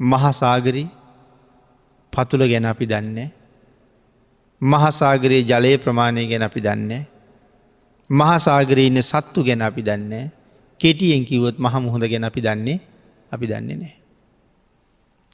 මහසාගරී 0.00 0.88
පතුළ 2.12 2.44
ගැන 2.48 2.66
අපි 2.66 2.86
දන්නේ. 2.86 3.28
මහසාගරයේ 4.62 5.42
ජලය 5.42 5.78
ප්‍රමාණය 5.78 6.26
ගැන 6.26 6.42
අපි 6.42 6.60
දන්නේ. 6.60 7.02
මහසාගරයේ 8.10 8.86
ඉන්න 8.86 9.02
සත්තු 9.02 9.44
ගැන 9.44 9.62
අපි 9.62 9.82
දන්නේ. 9.82 10.30
කෙටියෙන් 10.80 11.24
කිවොත් 11.24 11.56
මහ 11.58 11.74
මුහොද 11.80 12.04
ගැන 12.04 12.24
අපි 12.24 12.40
දන්නේ 12.40 12.78
අපි 13.32 13.46
දන්නේ 13.46 13.76
නෑ. 13.76 13.94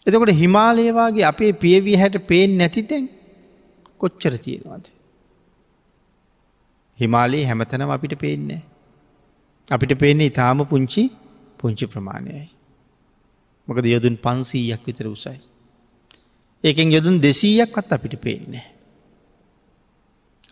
එතකොට 0.07 0.33
හිමාලයවාගේ 0.33 1.25
අපේ 1.25 1.53
පියවී 1.55 1.97
හැට 1.97 2.17
පේෙන් 2.27 2.59
නැතිතැන් 2.59 3.09
කොච්චර 4.01 4.35
තියෙනවාද. 4.39 4.87
හිමාලයේ 6.99 7.47
හැමතනම 7.47 7.91
අපිට 7.91 8.15
පේන්නේ. 8.19 8.63
අපිට 9.69 9.93
පේන්නේ 9.99 10.31
ඉතාම 10.33 10.67
පුංචි 10.67 11.05
පුංචි 11.59 11.87
ප්‍රමාණයයි. 11.87 12.49
මොකද 13.69 13.85
යොදුන් 13.87 14.17
පන්සීයක් 14.17 14.83
විතර 14.87 15.07
උසයි. 15.09 15.39
ඒකෙන් 16.65 16.93
යොදුන් 16.93 17.17
දෙසීයක්වත් 17.19 17.93
අපිට 17.93 18.21
පේන්නේ. 18.21 18.67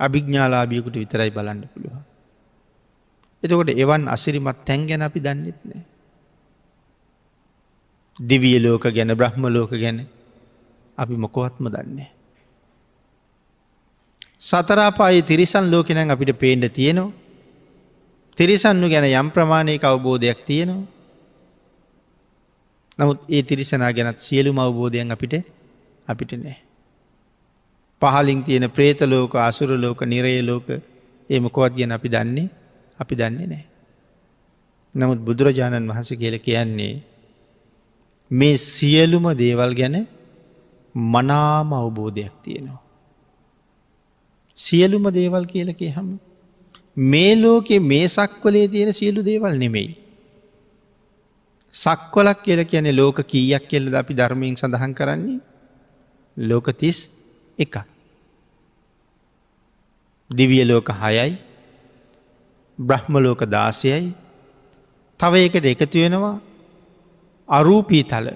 අභිග්ඥාලාභියකුට 0.01 0.97
විතරයි 0.97 1.31
බලන්න 1.31 1.69
පුළුවන්. 1.69 2.03
එතකොට 3.43 3.71
එවන් 3.75 4.09
අසිරිමත් 4.09 4.65
තැන් 4.65 4.87
ගැන 4.87 5.03
අපි 5.03 5.21
දන්නෙත් 5.21 5.61
නෑ. 5.65 5.85
දිවිය 8.17 8.59
ලෝක 8.59 8.85
ගැන 8.87 9.13
බ්‍රහ්ම 9.13 9.45
ලෝක 9.49 9.71
ගැන 9.73 10.05
අපි 10.99 11.15
මොකොවත්ම 11.17 11.69
දන්නේ. 11.69 12.11
සතරාපායේ 14.41 15.23
තිරිසන් 15.23 15.65
ලෝකෙනන් 15.67 16.11
අපිට 16.11 16.33
පේන්ඩ 16.35 16.69
තියෙනවා. 16.71 17.15
තිරිසන්නු 18.39 18.87
ගැන 18.89 19.07
යම් 19.07 19.29
ප්‍රමාණයක 19.31 19.85
අවබෝධයක් 19.85 20.45
තියෙනවා. 20.45 20.85
නමුත් 22.99 23.19
ඒ 23.29 23.43
තිරිසනා 23.43 23.93
ගැනත් 23.93 24.19
සියලුම 24.19 24.59
අවබෝධයන් 24.59 25.11
අපිට 25.11 25.35
අපිට 26.09 26.33
නෑ. 26.35 26.66
පහලින් 28.03 28.43
තියෙන 28.43 28.71
ප්‍රේත 28.71 29.01
ලෝක 29.03 29.35
අසුර 29.41 29.71
ලෝක 29.77 30.01
නිරය 30.03 30.43
ලෝක 30.43 30.67
ඒ 31.31 31.41
මොකොවත් 31.41 31.73
ගැන 31.77 31.93
අපි 31.93 32.09
දන්නේ 32.09 32.49
අපි 32.99 33.15
දන්නේ 33.15 33.47
නෑ. 33.47 33.65
නමුත් 34.95 35.21
බුදුරජාණන් 35.21 35.89
වහස 35.91 36.11
කියල 36.15 36.37
කියන්නේ 36.39 36.95
මේ 38.31 38.57
සියලුම 38.57 39.27
දේවල් 39.35 39.73
ගැන 39.75 39.97
මනාම 40.95 41.73
අවබෝධයක් 41.73 42.35
තියෙනවා. 42.43 42.83
සියලුම 44.57 45.05
දේවල් 45.11 45.45
කියලකේ 45.47 45.91
හම 45.91 46.09
මේ 46.97 47.33
ලෝකෙ 47.37 47.77
මේ 47.81 48.07
සක්වලේ 48.09 48.69
තියෙන 48.69 48.93
සියලු 48.93 49.25
දේවල් 49.25 49.55
නෙමෙයි. 49.55 49.91
සක්වලක් 51.75 52.39
කියල 52.43 52.61
කියන 52.65 52.89
ලෝක 52.97 53.19
කීයක් 53.25 53.65
කෙල්ලද 53.69 53.95
අපි 53.95 54.13
ධර්මයෙන් 54.15 54.57
සඳහන් 54.57 54.93
කරන්නේ 54.95 55.41
ලෝක 56.37 56.67
තිස් 57.57 57.65
එක. 57.65 57.85
දිවිය 60.31 60.65
ලෝක 60.65 60.89
හයයි 60.91 61.39
බ්‍රහ්ම 62.81 63.19
ලෝක 63.19 63.45
දාසයයි 63.45 64.15
තව 65.19 65.35
එකට 65.35 65.65
එකතු 65.65 65.99
වෙනවා 65.99 66.41
අරූපී 67.49 68.05
තල 68.05 68.29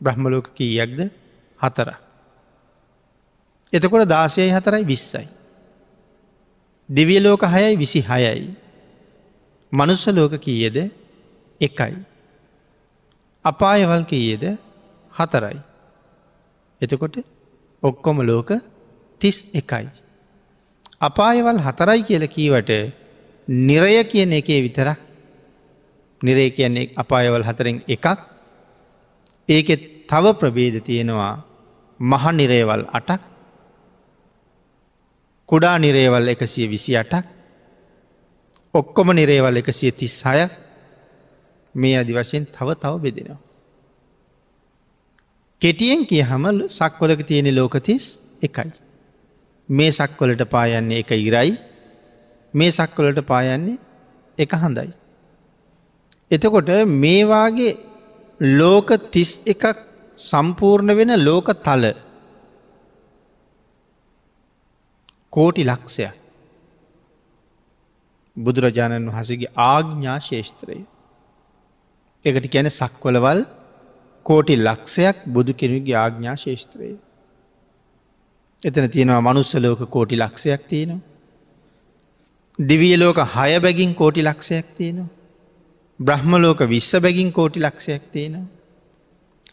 බ්‍රහ්මලෝක 0.00 0.54
කීයක්ද 0.54 1.10
හතර. 1.58 1.94
එතකොට 3.72 4.08
දාසයයි 4.08 4.52
හතරයි 4.52 4.84
විස්සයි. 4.84 5.28
දෙවිය 6.90 7.20
ලෝක 7.20 7.42
හයයි 7.42 7.76
විසි 7.76 8.00
හයයි. 8.00 8.56
මනුස්ස 9.72 10.06
ලෝක 10.06 10.32
කීයද 10.32 10.90
එකයි. 11.60 11.94
අපායවල් 13.44 14.04
කීයද 14.04 14.58
හතරයි. 15.12 15.58
එතකොට 16.82 17.33
ඔක්කොම 17.84 18.18
ලෝක 18.22 18.50
තිස් 19.20 19.36
එකයි. 19.52 19.88
අපායවල් 21.00 21.60
හතරයි 21.60 22.02
කියල 22.02 22.24
කීවට 22.26 22.70
නිරය 23.48 24.04
කියන 24.04 24.32
එකේ 24.32 24.60
විතරක්. 24.62 24.98
නිරේ 26.20 26.50
කියන්නේ 26.50 26.92
අපායවල් 26.96 27.44
හතරෙන් 27.44 27.76
එකක්. 27.86 28.06
ඒකෙත් 29.48 29.82
තව 30.08 30.24
ප්‍රබේද 30.34 30.76
තියෙනවා 30.80 31.34
මහ 32.00 32.24
නිරේවල් 32.32 32.84
අටක්. 32.92 33.22
කුඩා 35.48 35.78
නිරේවල් 35.78 36.28
එකසිය 36.28 36.66
විසි 36.66 36.96
අටක් 36.96 37.26
ඔක්කොම 38.74 39.08
නිරේවල් 39.12 39.56
එකසිය 39.56 39.92
තිස් 39.92 40.16
හය 40.24 40.48
මේ 41.74 41.98
අදි 41.98 42.12
වශයෙන් 42.12 42.44
තව 42.46 42.68
තව 42.74 42.94
බෙදෙනවා. 42.98 43.43
කෙටියෙන් 45.64 46.02
කිය 46.06 46.22
හම 46.22 46.44
සක්වලක 46.70 47.20
තියෙන 47.26 47.48
ලෝකතිස් 47.54 48.04
එකයි. 48.42 48.70
මේ 49.68 49.90
සක්වලට 49.90 50.42
පායන්නේ 50.50 50.98
එක 50.98 51.10
ඉරයි 51.20 51.56
මේ 52.54 52.70
සක්වලට 52.70 53.20
පායන්නේ 53.26 53.78
එක 54.38 54.52
හඳයි. 54.54 54.90
එතකොට 56.30 56.68
මේවාගේ 56.96 57.72
ලෝක 58.40 58.88
තිස් 59.10 59.30
එකක් 59.46 59.64
සම්පූර්ණ 60.18 60.96
වෙන 60.96 61.12
ලෝක 61.18 61.48
තල 61.62 61.84
කෝටි 65.32 65.64
ලක්ෂය 65.64 66.08
බුදුරජාණන් 68.36 69.10
වහසගේ 69.10 69.54
ආග්ඥා 69.64 70.18
ශේෂත්‍රය 70.20 70.78
එකට 72.24 72.46
කියන 72.48 72.68
සක්වලවල් 72.70 73.40
කෝටි 74.26 74.54
ලක්ෂයක් 74.58 75.16
බුදු 75.26 75.52
කෙනෙගේ 75.54 75.96
ආග්ඥා 75.96 76.36
ශේෂත්‍රයේ. 76.36 76.96
එතන 78.62 78.86
තියෙනවා 78.88 79.20
මනුස්සලෝක 79.20 79.80
කෝටි 79.90 80.16
ලක්ෂයක් 80.16 80.62
තියෙනවා. 80.68 81.02
දිවියලෝක 82.58 83.18
හය 83.34 83.60
බැගින් 83.60 83.94
කෝටි 83.94 84.22
ලක්ෂයක් 84.22 84.66
තියෙනවා. 84.76 85.10
බ්‍රහ්මලෝක 86.00 86.60
විශ්ස 86.68 86.92
බැගින් 87.00 87.32
කෝටි 87.32 87.60
ලක්ෂයක් 87.60 88.04
තියෙනවා. 88.12 88.46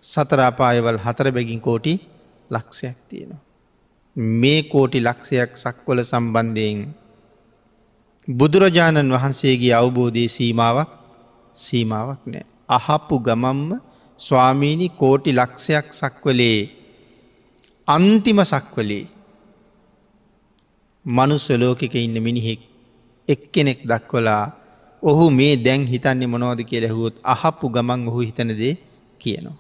සතරාපායවල් 0.04 1.00
හතර 1.06 1.28
බැගින් 1.32 1.62
කෝටි 1.62 1.94
ලක්ෂයක් 2.50 2.98
තියෙනවා. 3.10 3.42
මේ 4.16 4.64
කෝටි 4.64 5.00
ලක්ෂයක් 5.00 5.52
සක්වල 5.56 6.00
සම්බන්ධයෙන් 6.04 6.80
බුදුරජාණන් 8.28 9.14
වහන්සේගේ 9.16 9.74
අවබෝධය 9.74 10.28
සීමාවක් 10.30 10.92
සීමාවක් 11.56 12.22
නෑ. 12.26 12.46
අහපු 12.70 13.16
ගමම්ම 13.20 13.72
ස්වාමීණි 14.22 14.88
කෝටි 14.92 15.32
ලක්ෂයක් 15.32 15.88
සක්වලේ 15.94 16.60
අන්තිම 17.88 18.40
සක්වලේ 18.46 19.06
මනුස්සලෝකක 21.06 21.94
ඉන්න 21.98 22.18
මිනිහෙක් 22.20 22.62
එක්කෙනෙක් 23.28 23.80
දක්වලා 23.84 24.46
ඔහු 25.04 25.26
මේ 25.32 25.54
දැන් 25.58 25.88
හිතන්නේ 25.88 26.28
මොනෝද 26.28 26.60
කියල 26.64 26.86
හුවොත් 26.88 27.16
අහපු 27.26 27.70
ගමන් 27.70 28.02
ඔහු 28.08 28.20
හිතනදේ 28.20 28.76
කියනවා. 29.20 29.58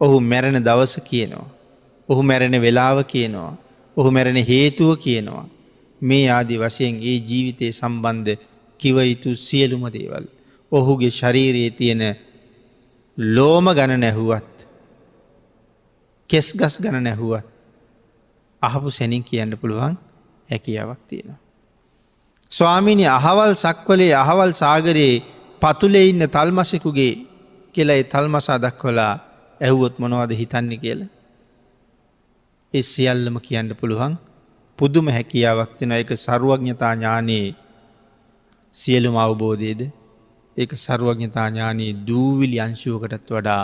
ඔහු 0.00 0.20
මැරෙන 0.22 0.58
දවස 0.58 0.94
කියනවා. 1.00 1.48
ඔහු 2.08 2.22
මැරෙන 2.22 2.56
වෙලාව 2.60 2.98
කියනවා. 3.04 3.56
ඔහු 3.96 4.10
මැරෙන 4.10 4.38
හේතුව 4.42 4.90
කියනවා. 4.98 5.46
මේ 6.02 6.24
ආදි 6.30 6.58
වශයෙන් 6.58 6.96
ඒ 7.02 7.18
ජීවිතය 7.20 7.72
සම්බන්ධ 7.72 8.38
කිවයුතු 8.80 9.36
සියලුම 9.36 9.84
දේවල්. 9.92 10.24
ඔහුගේ 10.72 11.10
ශරීරයේ 11.10 11.70
තියෙන 11.70 12.02
ලෝම 13.18 13.66
ගණ 13.68 14.00
නැහුවත් 14.00 14.66
කෙස් 16.30 16.52
ගස් 16.52 16.74
ගණ 16.78 17.02
නැහුවත් 17.02 17.46
අහපු 18.62 18.90
සැනින් 18.90 19.24
කියන්න 19.24 19.58
පුළුවන් 19.58 19.96
හැකියාවක් 20.48 21.00
තියෙනවා. 21.08 21.40
ස්වාමිනි 22.50 23.06
අහවල් 23.08 23.54
සක්වලේ 23.56 24.14
අහවල් 24.14 24.52
සාගරයේ 24.52 25.22
පතුලේ 25.62 26.06
ඉන්න 26.08 26.22
තල්මසෙකුගේ 26.28 27.14
කියලයි 27.74 28.04
තල්මසා 28.04 28.58
දක්වලා 28.58 29.14
ඇහුවොත් 29.60 29.98
මොනවද 29.98 30.32
හිතන්නේ 30.32 30.78
කියලා. 30.78 31.12
ඒ 32.74 32.82
සියල්ලම 32.84 33.36
කියන්න 33.40 33.70
පුළුවන් 33.74 34.14
පුදුම 34.78 35.06
හැකියාවක් 35.08 35.70
තින 35.78 35.92
එක 35.92 36.10
සරුවඥතා 36.16 36.94
ඥානයේ 36.94 37.54
සියලුම 38.74 39.16
අවබෝධයද 39.16 39.80
ඒක 40.56 40.72
සරුවඥතා 40.76 41.48
ඥානයේ 41.50 41.98
දූවිලි 42.06 42.58
අංශුවකටත් 42.60 43.30
වඩා 43.30 43.62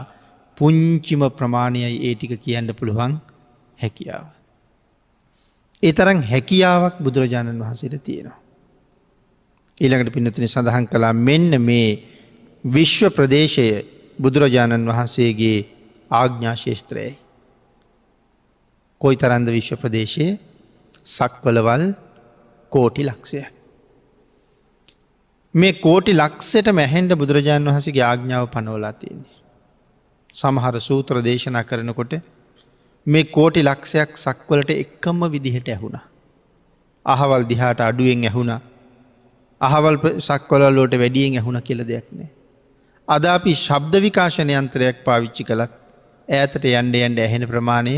පුංචිම 0.59 1.23
ප්‍රමාණයයි 1.31 1.97
ඒ 2.01 2.15
ටික 2.15 2.33
කියන්න 2.41 2.69
පුළුවන් 2.75 3.13
හැකියාව. 3.79 4.27
ඒ 5.83 5.93
තරම් 5.93 6.19
හැකියාවක් 6.23 6.97
බුදුරජාණන් 6.99 7.63
වහන්සේට 7.63 7.97
තියෙනවා. 8.01 8.39
ඊළඟට 9.81 10.13
පිනතින 10.13 10.49
සඳහන් 10.49 10.87
කලා 10.87 11.13
මෙන්න 11.21 11.51
මේ 11.61 11.89
විශ්ව 12.65 13.11
ප්‍රදේශය 13.11 13.67
බුදුරජාණන් 14.19 14.89
වහන්සේගේ 14.89 15.59
ආග්ඥා 16.11 16.57
ශේෂත්‍රයයි. 16.57 17.13
කොයි 19.01 19.17
තරන්ද 19.17 19.49
විශ්ව 19.51 19.77
ප්‍රදේශයේ 19.77 20.39
සක්වලවල් 21.07 21.85
කෝටි 22.73 23.03
ලක්ෂය. 23.03 23.43
මේ 25.55 25.73
කෝටි 25.75 26.13
ලක්සට 26.15 26.69
මැහෙන්ට 26.73 27.13
බුදුරජාණන් 27.15 27.71
වහසගේ 27.71 28.03
ආග්ඥාව 28.03 28.45
පනෝලා 28.47 28.93
තියන්නේ. 28.95 29.33
සමහර 30.35 30.77
සූත්‍ර 30.81 31.17
දේශනා 31.21 31.63
කරනකොට 31.63 32.13
මේ 33.07 33.25
කෝටි 33.27 33.63
ලක්ෂයක් 33.63 34.13
සක්වලට 34.17 34.71
එක්කම්ම 34.75 35.21
විදිහට 35.31 35.69
ඇහුණ. 35.69 35.97
අහවල් 37.07 37.45
දිහාට 37.45 37.81
අඩුවෙන් 37.81 38.25
ඇහුණ 38.25 38.53
අහවල් 39.61 39.99
සක්වලල්ලෝට 40.21 40.97
වැඩියෙන් 40.97 41.37
ඇහුණ 41.37 41.61
කියල 41.63 41.83
දෙයක් 41.85 42.07
නෑ. 42.13 42.31
අද 43.09 43.25
අපි 43.29 43.53
ශබ්ද 43.57 44.01
විකාශනයන්ත්‍රයක් 44.01 45.05
පාවිච්චි 45.05 45.45
කළත් 45.45 45.75
ඈතට 46.29 46.65
යන්ඩ 46.71 46.97
යන්ඩ 46.99 47.19
ඇහෙන 47.19 47.45
ප්‍රමාණය 47.47 47.95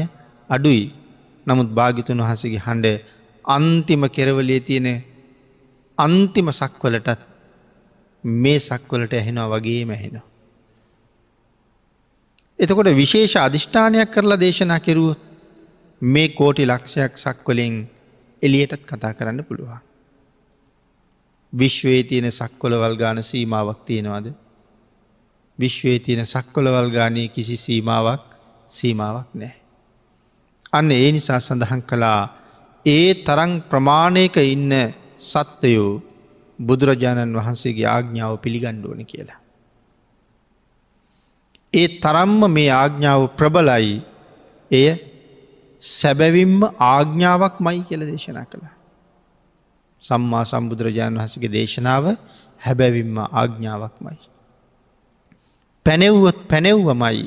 අඩුයි 0.51 0.83
නමුත් 1.47 1.71
භාගිතුන් 1.73 2.25
වහසගේ 2.25 2.65
හඬ 2.67 3.07
අන්තිම 3.45 4.09
කෙරවලේ 4.09 4.61
තියෙන 4.61 4.91
අන්තිම 5.99 6.49
සක්වලටත් 6.53 7.34
මේ 8.25 8.59
සක්වලට 8.59 9.13
ඇහෙනවා 9.13 9.51
වගේ 9.51 9.85
මැහෙනවා. 9.85 10.27
එතකොට 12.59 12.97
විශේෂ 12.97 13.37
අධිෂ්ඨානයක් 13.39 14.11
කරලා 14.11 14.41
දේශනා 14.41 14.81
කෙරුවොත් 14.81 15.21
මේ 16.03 16.29
කෝටි 16.29 16.67
ලක්ෂයක් 16.67 17.19
සක්වලින් 17.19 17.75
එලියටත් 18.43 18.87
කතා 18.87 19.15
කරන්න 19.15 19.45
පුළුවන්. 19.45 19.81
විශ්වයේ 21.53 22.03
තියෙන 22.03 22.33
සක්කොලවල් 22.33 22.97
ගාන 22.97 23.23
සීමාවක් 23.23 23.85
තියෙනවාද. 23.85 24.27
විශ්වයේ 25.59 25.99
තියෙන 25.99 26.27
සක්කොලවල් 26.27 26.91
ගානය 26.91 27.29
කිසි 27.29 27.57
සීමාවක් 27.57 28.25
සීමාවක් 28.71 29.29
නෑ. 29.35 29.55
අන්න 30.73 30.91
ඒ 30.93 31.13
නිසා 31.13 31.41
සඳහන් 31.41 31.83
කළා 31.83 32.23
ඒ 32.87 33.15
තරං 33.17 33.53
ප්‍රමාණයක 33.63 34.37
ඉන්න 34.37 34.73
සත්වයෝ 35.19 36.03
බුදුරජාණන් 36.67 37.37
වහන්සේගේ 37.37 37.89
ආග්ඥාව 37.89 38.35
පිළිගණ්ඩුවන 38.39 39.03
කියලා. 39.05 39.41
ඒ 41.73 41.89
තරම්ම 41.99 42.41
මේ 42.49 42.71
ආග්ඥාව 42.73 43.23
ප්‍රබලයි 43.39 43.95
එය 44.71 44.87
සැබැවිම්ම 45.83 46.61
ආග්ඥාවක් 46.89 47.57
මයි 47.61 47.81
කියල 47.89 48.03
දේශනා 48.03 48.47
කළ. 48.47 48.65
සම්මා 50.03 50.45
සම්බුදුරජාණන් 50.45 51.19
වහසගේ 51.19 51.51
දේශනාව 51.51 52.05
හැබැවිම්ම 52.61 53.17
ආග්ඥාවක් 53.33 53.97
මයි. 54.01 54.21
පැනෙව්වොත් 55.87 56.39
පැනෙව්වමයි 56.49 57.25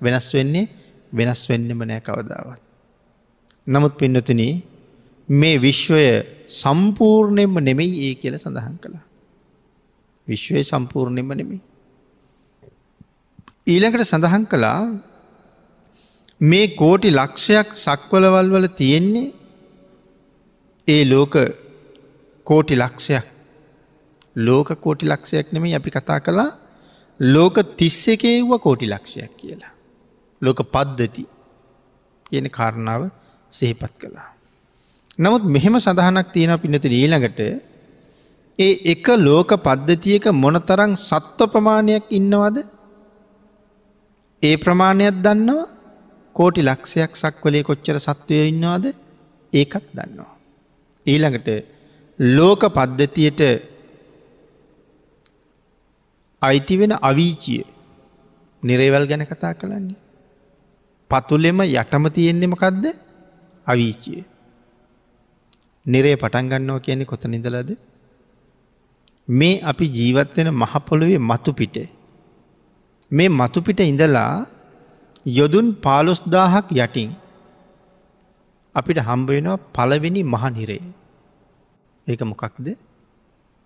වෙනස් 0.00 0.28
වෙන්නේ 0.34 0.70
වෙනස් 1.12 1.42
වෙන්නම 1.48 1.80
නෑ 1.82 2.00
කවදාවත්. 2.00 2.60
නමුත් 3.66 3.94
පින්නතින 3.94 4.42
මේ 5.28 5.56
විශ්වය 5.58 6.06
සම්පූර්ණයෙන්ම 6.48 7.54
නෙමෙයි 7.60 7.94
ඒ 8.06 8.14
කියල 8.14 8.38
සඳහන් 8.38 8.76
කළ. 8.82 8.96
විශ්වය 10.28 10.62
සම්පූර්ණයෙන්ම 10.62 11.30
නෙමෙයි. 11.32 11.60
ඊළඟට 13.66 14.04
සඳහන් 14.04 14.44
කළා 14.46 14.80
මේ 16.40 16.66
කෝටි 16.68 17.10
ලක්ෂයක් 17.10 17.68
සක්වලවල් 17.74 18.50
වල 18.50 18.66
තියෙන්නේ 18.66 19.32
ඒ 20.88 21.02
ලෝක 21.04 21.34
කෝටි 22.46 22.76
ලක්ෂයක් 22.76 23.26
ලෝක 24.36 24.68
කෝටි 24.76 25.06
ලක්ෂයක් 25.06 25.52
නෙමේ 25.52 25.74
අපි 25.74 25.90
කතා 25.90 26.20
කළා 26.20 26.50
ලෝක 27.20 27.56
තිස්ස 27.76 28.08
එකේව්ව 28.08 28.60
කෝටි 28.60 28.86
ලක්ෂයක් 28.86 29.32
කියලා. 29.36 29.72
ලෝක 30.42 30.58
පද්ධති 30.72 31.24
කියන 32.26 32.46
කාරණාව 32.50 33.10
සෙහිපත් 33.52 33.92
කළා. 33.98 34.35
නමුත් 35.18 35.44
මෙහෙම 35.46 35.76
සඳහනක් 35.76 36.28
තියෙන 36.32 36.54
පිනති 36.58 36.88
ඊළඟට 36.94 37.40
ඒ 38.58 38.72
එක 38.92 39.06
ලෝක 39.18 39.50
පද්ධතියක 39.58 40.26
මොනතරං 40.34 40.92
සත්ව 41.00 41.48
ප්‍රමාණයක් 41.52 42.04
ඉන්නවද 42.10 42.56
ඒ 44.42 44.56
ප්‍රමාණයක් 44.56 45.16
දන්නවා 45.22 45.72
කෝටි 46.36 46.60
ලක්ෂයක් 46.60 47.12
සක්වලේ 47.14 47.66
කොච්චර 47.68 47.96
සත්වය 47.98 48.38
ඉන්නවාද 48.48 48.84
ඒකත් 49.52 49.86
දන්නවා. 49.94 50.32
ඊළඟට 51.06 51.48
ලෝක 52.18 52.62
පද්ධතියට 52.68 53.40
අයිති 56.42 56.74
වෙන 56.80 56.92
අවීචිය 57.00 57.62
නිරේවල් 58.62 59.04
ගැන 59.10 59.24
කතා 59.24 59.54
කළන්නේ. 59.54 60.02
පතුලෙම 61.10 61.58
යටම 61.64 62.04
තියෙන්නෙමකක්ද 62.10 62.84
අවීචිය. 63.66 64.20
නිරේ 65.86 66.16
පටන් 66.16 66.48
ගන්නවා 66.48 66.78
කියන්නේ 66.78 67.10
කොත 67.12 67.24
නිදලද 67.26 67.70
මේ 69.28 69.60
අපි 69.62 69.84
ජීවත්වෙන 69.88 70.48
මහපොළොවේ 70.52 71.18
මතු 71.20 71.52
පිටේ. 71.52 71.88
මේ 73.12 73.28
මතුපිට 73.30 73.80
ඉඳලා 73.82 74.46
යොදුන් 75.26 75.66
පාලොස්දාහක් 75.74 76.66
යටින් 76.74 77.10
අපිට 78.74 78.98
හම්බ 78.98 79.28
වෙනවා 79.28 79.62
පළවෙනි 79.74 80.22
මහනිරේ. 80.24 80.82
ඒක 82.06 82.20
මොකක්ද 82.22 82.66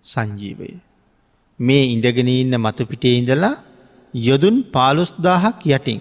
සංජීවය. 0.04 0.68
මේ 1.60 1.84
ඉඳගෙන 1.84 2.28
ඉන්න 2.30 2.54
මතුපිටේ 2.56 3.18
ඉඳලා 3.18 3.56
යොදුන් 4.14 4.56
පාලොස්දාහක් 4.74 5.58
යටින් 5.68 6.00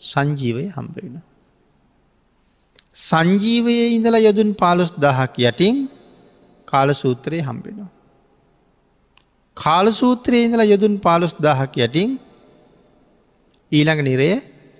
සංජීවය 0.00 0.64
හම්බ 0.68 0.96
වෙන. 0.96 1.16
සංජීවයේ 2.94 3.86
ඉඳලා 3.96 4.18
යොදුන් 4.18 4.50
පාලොස් 4.54 4.90
දහක් 4.94 5.34
යටින් 5.40 5.76
කාලසූත්‍රයේ 6.68 7.42
හම්බෙනවා. 7.42 7.90
කාලසූත්‍රයේ 9.56 10.44
ඉඳලා 10.44 10.64
යොදුන් 10.64 10.94
පාලොස් 11.00 11.34
දහක් 11.36 11.74
යටින් 11.78 12.10
ඊළඟ 13.72 14.02
නිරය 14.02 14.28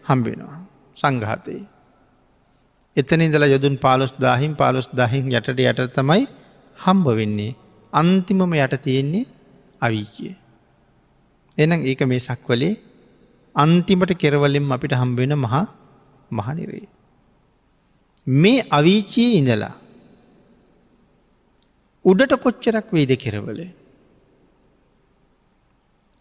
හම්බෙනවා 0.04 0.58
සංඝාතයේ. 0.96 1.62
එතන 2.96 3.20
ඉදලා 3.20 3.50
යොදුන් 3.50 3.76
පාලොස් 3.78 4.12
දාහින් 4.16 4.52
පාලොස් 4.54 4.86
දහින් 4.90 5.26
යටට 5.30 5.60
යට 5.60 5.94
තමයි 5.96 6.22
හම්බ 6.78 7.06
වෙන්නේ. 7.10 7.56
අන්තිමම 7.92 8.54
යට 8.54 8.74
තියෙන්නේ 8.82 9.26
අවිචිය. 9.80 10.34
එනම් 11.58 11.80
ඒක 11.82 12.00
මේ 12.02 12.20
සක්වලේ 12.20 12.74
අන්තිමට 13.54 14.12
කෙරවලින් 14.14 14.72
අපිට 14.72 14.94
හම්බෙන 14.94 15.34
මහා 15.36 15.64
මහනිරේ. 16.30 16.86
මේ 18.26 18.66
අවීචයේ 18.70 19.38
ඉඳලා 19.38 19.74
උඩට 22.04 22.34
කොච්චරක් 22.34 22.92
වේද 22.92 23.12
කෙරවලේ. 23.16 23.70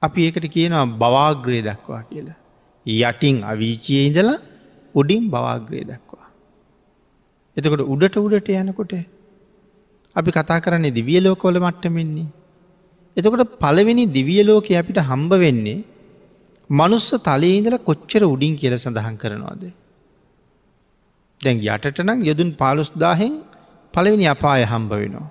අපි 0.01 0.25
ඒකට 0.27 0.47
කියනවා 0.55 0.85
බවාග්‍රය 0.85 1.61
දක්වා 1.61 2.03
කියලා. 2.03 2.39
යටින් 2.85 3.43
අවීචයේ 3.43 4.07
ඉඳලා 4.07 4.39
උඩින් 4.95 5.29
බවාග්‍රය 5.29 5.83
දක්වා. 5.83 6.27
එතකොට 7.57 7.83
උඩට 7.93 8.17
උඩට 8.17 8.49
යනකොට 8.49 8.93
අපි 10.15 10.31
කතා 10.31 10.59
කරන්නේ 10.59 10.91
දිවිය 10.91 11.19
ලෝකවල 11.21 11.59
මට්ටමෙන්නේ. 11.59 12.27
එතකොට 13.17 13.59
පළවෙනි 13.59 14.05
දිවිය 14.07 14.43
ලෝක 14.43 14.67
අපිට 14.71 14.99
හම්බ 14.99 15.31
වෙන්නේ 15.39 15.83
මනුස්ස 16.69 17.09
තලයේ 17.19 17.57
ඉඳල 17.57 17.77
කොච්චර 17.77 18.23
උඩින් 18.25 18.55
කියල 18.57 18.75
සඳහන් 18.77 19.15
කරනවාද. 19.17 19.63
දැන් 21.43 21.57
යටට 21.67 21.99
නම් 21.99 22.19
යොදුන් 22.21 22.49
පාලුස්දාහෙන් 22.53 23.33
පළවෙනි 23.93 24.25
අපාය 24.27 24.63
හම්බ 24.65 24.91
වෙනවා. 24.93 25.27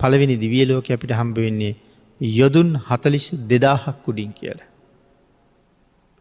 පළවෙනි 0.00 0.36
දිවිය 0.36 0.64
ලෝක 0.66 0.90
අපිට 0.90 1.12
හම්බ 1.12 1.36
වෙන්නේ 1.36 1.74
යොදුන් 2.20 2.68
හතලිස් 2.80 3.26
දෙදාහක් 3.50 4.08
උඩින් 4.08 4.30
කියලා. 4.32 4.70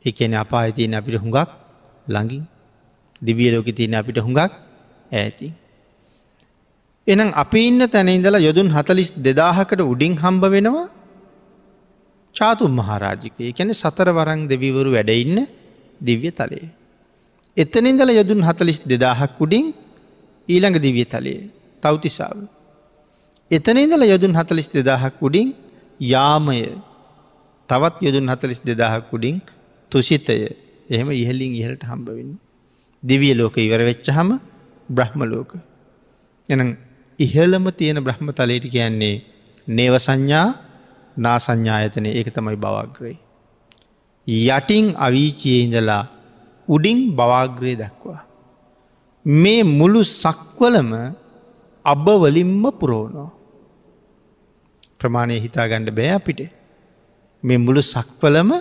එකන 0.06 0.34
අපායතියන 0.36 0.94
අපිට 0.94 1.16
හුඟක් 1.16 1.50
ළඟින් 2.08 2.44
දිවිය 3.22 3.50
ලෝක 3.54 3.68
තියන 3.72 3.94
අපිට 3.94 4.18
හුඟක් 4.18 4.52
ඇති. 5.12 5.48
එනම් 7.08 7.30
අපි 7.34 7.60
ඉන්න 7.68 7.82
තැන 7.88 8.10
ඉඳලා 8.10 8.40
යොදුන් 8.40 8.70
හතලිස් 8.70 9.10
දෙදාහකට 9.18 9.82
උඩින් 9.84 10.14
හම්බ 10.18 10.44
වෙනවා 10.48 10.88
චාතුන් 12.36 12.72
මහරාජිකය 12.72 13.52
කැන 13.52 13.74
සතර 13.74 14.10
වරං 14.10 14.42
දෙවිවරු 14.48 14.90
වැඩඉන්න 14.92 15.48
දිව්‍ය 16.02 16.30
තලයේ. 16.32 16.70
එතනින්දල 17.58 18.10
යොදුන් 18.12 18.42
හතලිස් 18.42 18.80
දෙදාහක් 18.82 19.36
උඩින් 19.40 19.74
ඊළඟ 20.48 20.78
දිවිය 20.78 21.06
තලයේ 21.06 21.50
තවතිසාාව. 21.84 22.48
එතනින්දල 23.52 24.04
යොදුන් 24.04 24.34
හතලිස් 24.34 24.68
දෙදාහක් 24.70 25.20
උඩින් 25.20 25.48
යාමය 26.00 26.62
තවත් 27.70 27.96
යොදුන් 28.02 28.26
හතලිස් 28.28 28.60
දෙදාහක් 28.62 29.12
උඩින් 29.12 29.36
තුසිතය 29.92 30.38
එහෙම 30.90 31.10
ඉහලින් 31.14 31.52
ඉහලට 31.54 31.84
හම්බවෙන්න. 31.84 32.32
දිවිය 33.04 33.34
ලෝක 33.34 33.56
ඉවර 33.58 33.82
වෙච්ච 33.82 34.08
හම 34.10 34.30
බ්‍රහ්ම 34.90 35.22
ලෝක. 35.24 35.52
එන 36.50 36.78
ඉහලම 37.20 37.66
තියෙන 37.72 38.00
බ්‍රහ්ම 38.00 38.28
තලයට 38.32 38.66
කියන්නේ 38.68 39.16
නේව 39.68 39.94
සංඥා 39.98 40.48
නා 41.18 41.38
සංඥායතනය 41.38 42.10
ඒක 42.10 42.28
තමයි 42.32 42.58
බවග්‍රේ. 42.58 43.18
යටින් 44.28 44.86
අවීචයේ 44.98 45.62
ඉඳලා 45.66 46.04
උඩින් 46.68 47.16
බවාග්‍රය 47.16 47.76
දක්වා. 47.76 48.26
මේ 49.26 49.64
මුළු 49.64 50.04
සක්වලම 50.04 51.16
අබවලින්ම 51.86 52.64
පුරෝණෝ. 52.80 53.32
ප්‍රමාණය 55.00 55.40
හිතාගණ්ඩ 55.40 55.90
බෑ 55.90 56.10
අපිට. 56.10 56.42
මේ 57.44 57.58
මුළු 57.58 57.82
සක්වලම 57.82 58.52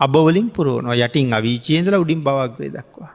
අබවලින් 0.00 0.48
පුරෝණෝ 0.50 0.92
යටින් 0.92 1.34
අවීචයේදල 1.34 1.94
උඩින් 1.94 2.22
බවාග්‍රය 2.22 2.68
දක්වා. 2.68 3.12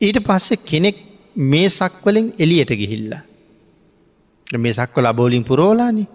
ඊට 0.00 0.18
පස්සෙ 0.26 0.56
කෙනෙක් 0.56 0.96
මේ 1.36 1.68
සක්වලින් 1.68 2.32
එලියට 2.38 2.68
ගිහිල්ල. 2.68 3.14
මේ 4.58 4.72
සක්වල 4.72 5.06
අබෝලින් 5.06 5.44
පුරෝලානි 5.44 6.06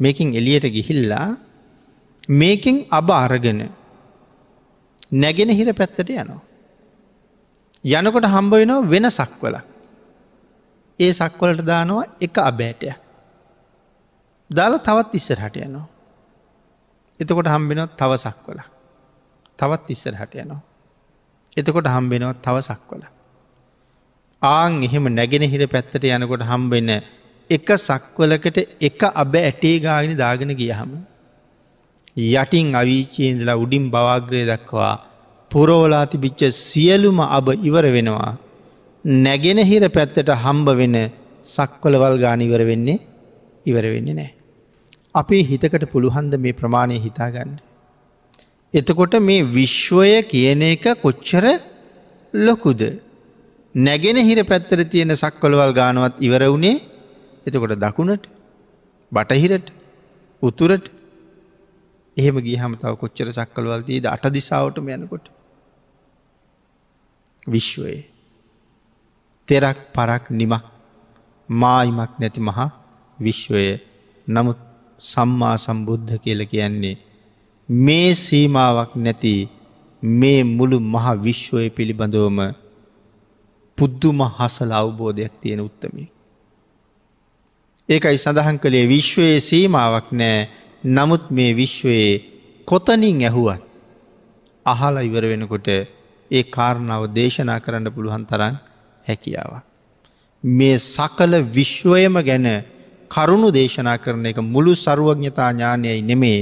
මේකින් 0.00 0.34
එලියට 0.34 0.64
ගිහිල්ලා 0.64 1.36
මේකින් 2.28 2.86
අබ 2.90 3.10
අරගෙන 3.10 3.70
නැගෙන 5.12 5.50
හිර 5.50 5.72
පැත්තට 5.72 6.10
යනවා. 6.10 6.40
යනකොට 7.84 8.26
හම්බ 8.26 8.52
වෙනවා 8.52 8.80
වෙන 8.82 9.10
සක්වල. 9.10 9.56
ඒ 11.00 11.12
සක්වලට 11.12 11.64
දානවා 11.64 12.04
එක 12.20 12.38
අබෑටයක්. 12.40 12.96
දාලා 14.50 14.78
තවත් 14.78 15.14
ඉස්සරහට 15.14 15.56
යනවා. 15.56 15.86
එතකොට 17.20 17.48
හම්බෙනොත් 17.48 17.96
තව 17.96 18.16
සක්වල. 18.16 18.60
තවත් 19.58 19.90
ඉස්සරහට 19.90 20.34
යනවා. 20.34 20.62
එතකොට 21.56 21.86
හම්බෙනවත් 21.86 22.42
තව 22.42 22.56
සක්වල. 22.60 23.02
ආං 24.42 24.82
එහෙම 24.82 25.08
නැගෙන 25.14 25.42
හිර 25.42 25.66
පැත්තට 25.66 26.04
යනකොට 26.06 26.42
හම්බෙන්න 26.42 26.90
එක 27.50 27.68
සක්වලකට 27.78 28.58
එක 28.80 29.00
අබ 29.14 29.34
ඇටේ 29.34 29.78
ගාගෙන 29.80 30.16
දාගෙන 30.16 30.52
ගියහම. 30.54 30.90
යටින් 32.18 32.68
අවීචයේදලා 32.80 33.60
උඩින් 33.62 33.84
බවාග්‍රය 33.94 34.42
දක්වා 34.50 34.94
පුරෝලා 35.50 36.04
තිබිච්ච 36.12 36.40
සියලුම 36.64 37.18
අබ 37.28 37.46
ඉවර 37.68 37.84
වෙනවා. 37.96 38.32
නැගෙන 39.04 39.58
හිර 39.70 39.82
පැත්තට 39.96 40.30
හම්බ 40.34 40.68
වෙන 40.80 40.96
සක්වලවල් 41.46 42.16
ගාන 42.24 42.40
ඉවර 42.40 42.62
වෙන්නේ 42.70 42.98
ඉවර 43.66 43.84
වෙන්නේ 43.94 44.18
නෑ. 44.20 44.30
අපේ 45.14 45.42
හිතකට 45.42 45.84
පුළුහන්ද 45.92 46.32
මේ 46.44 46.58
ප්‍රමාණය 46.60 46.98
හිතාගන්න. 47.06 47.52
එතකොට 48.74 49.14
මේ 49.20 49.48
විශ්වය 49.56 50.12
කියන 50.32 50.62
එක 50.72 50.84
කොච්චර 51.04 51.44
ලොකුද. 52.34 52.82
නැගෙන 53.74 54.18
හිර 54.18 54.38
පැත්තර 54.44 54.78
තියෙන 54.84 55.14
සක්කොළවල් 55.14 55.72
ගානවත් 55.72 56.14
ඉවර 56.20 56.42
වුණේ 56.46 56.76
එතකොට 57.46 57.74
දකුණට 57.76 58.24
බටහිරට 59.12 59.68
උතුරට 60.42 60.86
එහෙම 62.18 62.36
ගිය 62.40 62.56
හමතාව 62.56 62.94
කොච්චර 62.96 63.28
සක්කලවල්තිීද 63.30 64.06
අට 64.06 64.24
දිසාාවටම 64.30 64.88
යනකොට. 64.90 65.26
විශ්වයේ. 67.46 68.00
තෙරක් 69.48 69.78
පරක් 69.94 70.24
නිමක් 70.30 70.64
මායිමක් 71.48 72.12
නැති 72.20 72.40
මහා 72.40 72.70
විශ්වය 73.18 73.64
නමුත් 74.26 74.60
සම්මා 75.00 75.56
සම්බුද්ධ 75.56 76.12
කියල 76.18 76.40
කියන්නේ 76.44 76.96
මේ 77.68 78.10
සීමාවක් 78.16 78.92
නැති 78.96 79.34
මේ 80.02 80.40
මුළු 80.46 80.78
මහා 80.86 81.16
විශ්වය 81.18 81.70
පිළිබඳවම 81.70 82.38
පුද්දුම 83.78 84.20
හසල 84.28 84.70
අවබෝධයක් 84.72 85.34
තියෙන 85.40 85.60
උත්තමි. 85.60 86.04
ඒකයි 87.88 88.18
සඳහන් 88.18 88.58
කළේ 88.58 88.86
විශ්වයේ 88.86 89.40
සීමාවක් 89.40 90.08
නෑ 90.12 90.38
නමුත් 90.84 91.30
මේ 91.30 91.52
විශ්වයේ 91.52 92.22
කොතනින් 92.64 93.22
ඇහුවත් 93.22 93.62
අහලා 94.66 95.02
ඉවර 95.02 95.24
වෙනකොට 95.24 95.68
ඒ 96.30 96.42
කාරණාව 96.46 97.02
දේශනා 97.12 97.60
කරන්න 97.60 97.90
පුළුවන් 97.90 98.24
තරන් 98.24 98.54
හැකියාවක්. 99.06 99.64
මේ 100.44 100.76
සකල 100.78 101.32
විශ්වයම 101.50 102.16
ගැන 102.20 102.46
කරුණු 103.10 103.48
දේශනා 103.50 103.98
කරන 103.98 104.26
එක 104.26 104.38
මුළු 104.44 104.72
සරුවඥතා 104.76 105.50
ඥානයයි 105.52 106.02
නෙමේ 106.02 106.40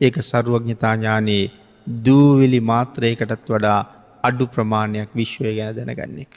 ඒක 0.00 0.16
සරුවඥතා 0.22 0.94
ඥානයේ 0.96 1.50
දූවිලි 1.86 2.60
මාත්‍රයකටත් 2.60 3.48
වඩා 3.48 3.80
අඩු 4.22 4.46
ප්‍රමාණයක් 4.46 5.10
විශ්වය 5.14 5.54
ගැන 5.56 5.76
දැනගන්න 5.76 6.18
එක. 6.18 6.32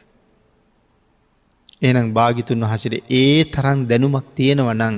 එනම් 1.82 2.14
භාගිතුන් 2.14 2.64
වහසිට 2.64 2.96
ඒ 3.12 3.44
තරන් 3.46 3.80
දැනුමක් 3.88 4.28
තියෙනව 4.36 4.70
නං. 4.74 4.96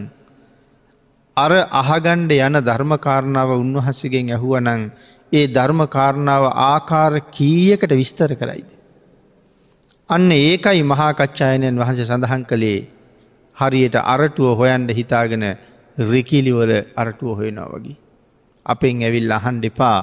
අර 1.37 1.51
අහගණ්ඩ 1.73 2.31
යන 2.31 2.55
ධර්මකාරණාව 2.61 3.49
උන්වහස්සගෙන් 3.55 4.27
ඇහුවනං 4.29 4.81
ඒ 5.31 5.45
ධර්මකාරණාව 5.49 6.43
ආකාර 6.45 7.13
කීයකට 7.31 7.91
විස්තර 7.91 8.31
කරයිද. 8.35 8.71
අන්න 10.09 10.31
ඒකයි 10.31 10.83
මහාකච්ඡායනයන් 10.83 11.75
වහන්සේ 11.75 12.05
සඳහන් 12.05 12.43
කළේ 12.45 12.79
හරියට 13.57 13.95
අරටුව 14.05 14.57
හොයන්ඩ 14.59 14.89
හිතාගෙන 14.91 15.45
රිකිලිවල 15.97 16.73
අරටුව 16.95 17.31
හොයනවා 17.39 17.71
වගේ. 17.73 17.97
අපෙන් 18.65 19.01
ඇවිල් 19.01 19.31
අහන් 19.31 19.57
දෙපා 19.59 19.99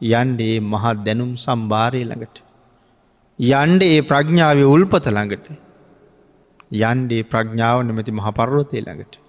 යන්ඩේ 0.00 0.56
මහත් 0.62 0.96
දැනුම් 1.04 1.32
සම්භාරය 1.36 2.02
ළඟට. 2.02 2.36
යන්ඩ 3.38 3.82
ඒ 3.84 4.00
ප්‍රඥාව 4.02 4.58
උල්පත 4.66 5.04
ළඟට 5.08 5.46
යන්ඩේ 6.82 7.22
ප්‍රඥාව 7.24 7.78
නමැති 7.82 8.12
මහපරවතය 8.12 8.80
ළඟට. 8.80 9.23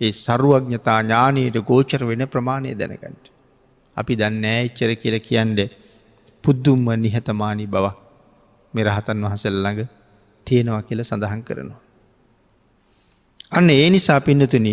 ඒ 0.00 0.12
සරුවඥතා 0.14 1.00
ඥානයට 1.02 1.56
ගෝචර 1.62 2.02
වෙන 2.06 2.22
ප්‍රමාණය 2.26 2.74
දැනගට. 2.74 3.24
අපි 3.96 4.14
දන්න 4.16 4.44
ෑච්චර 4.46 4.90
කියල 4.94 5.16
කියන්ඩ 5.20 5.60
පුද්දුම්ම 6.44 6.86
නිහතමානී 6.96 7.66
බවක් 7.66 7.96
මෙරහතන් 8.74 9.24
වහසල් 9.24 9.56
ළඟ 9.56 9.88
තියෙනවා 10.46 10.82
කියල 10.82 11.00
සඳහන් 11.02 11.42
කරනවා. 11.42 11.80
අන්න 13.52 13.70
ඒ 13.70 13.90
නිසා 13.90 14.20
පින්නතුන 14.20 14.68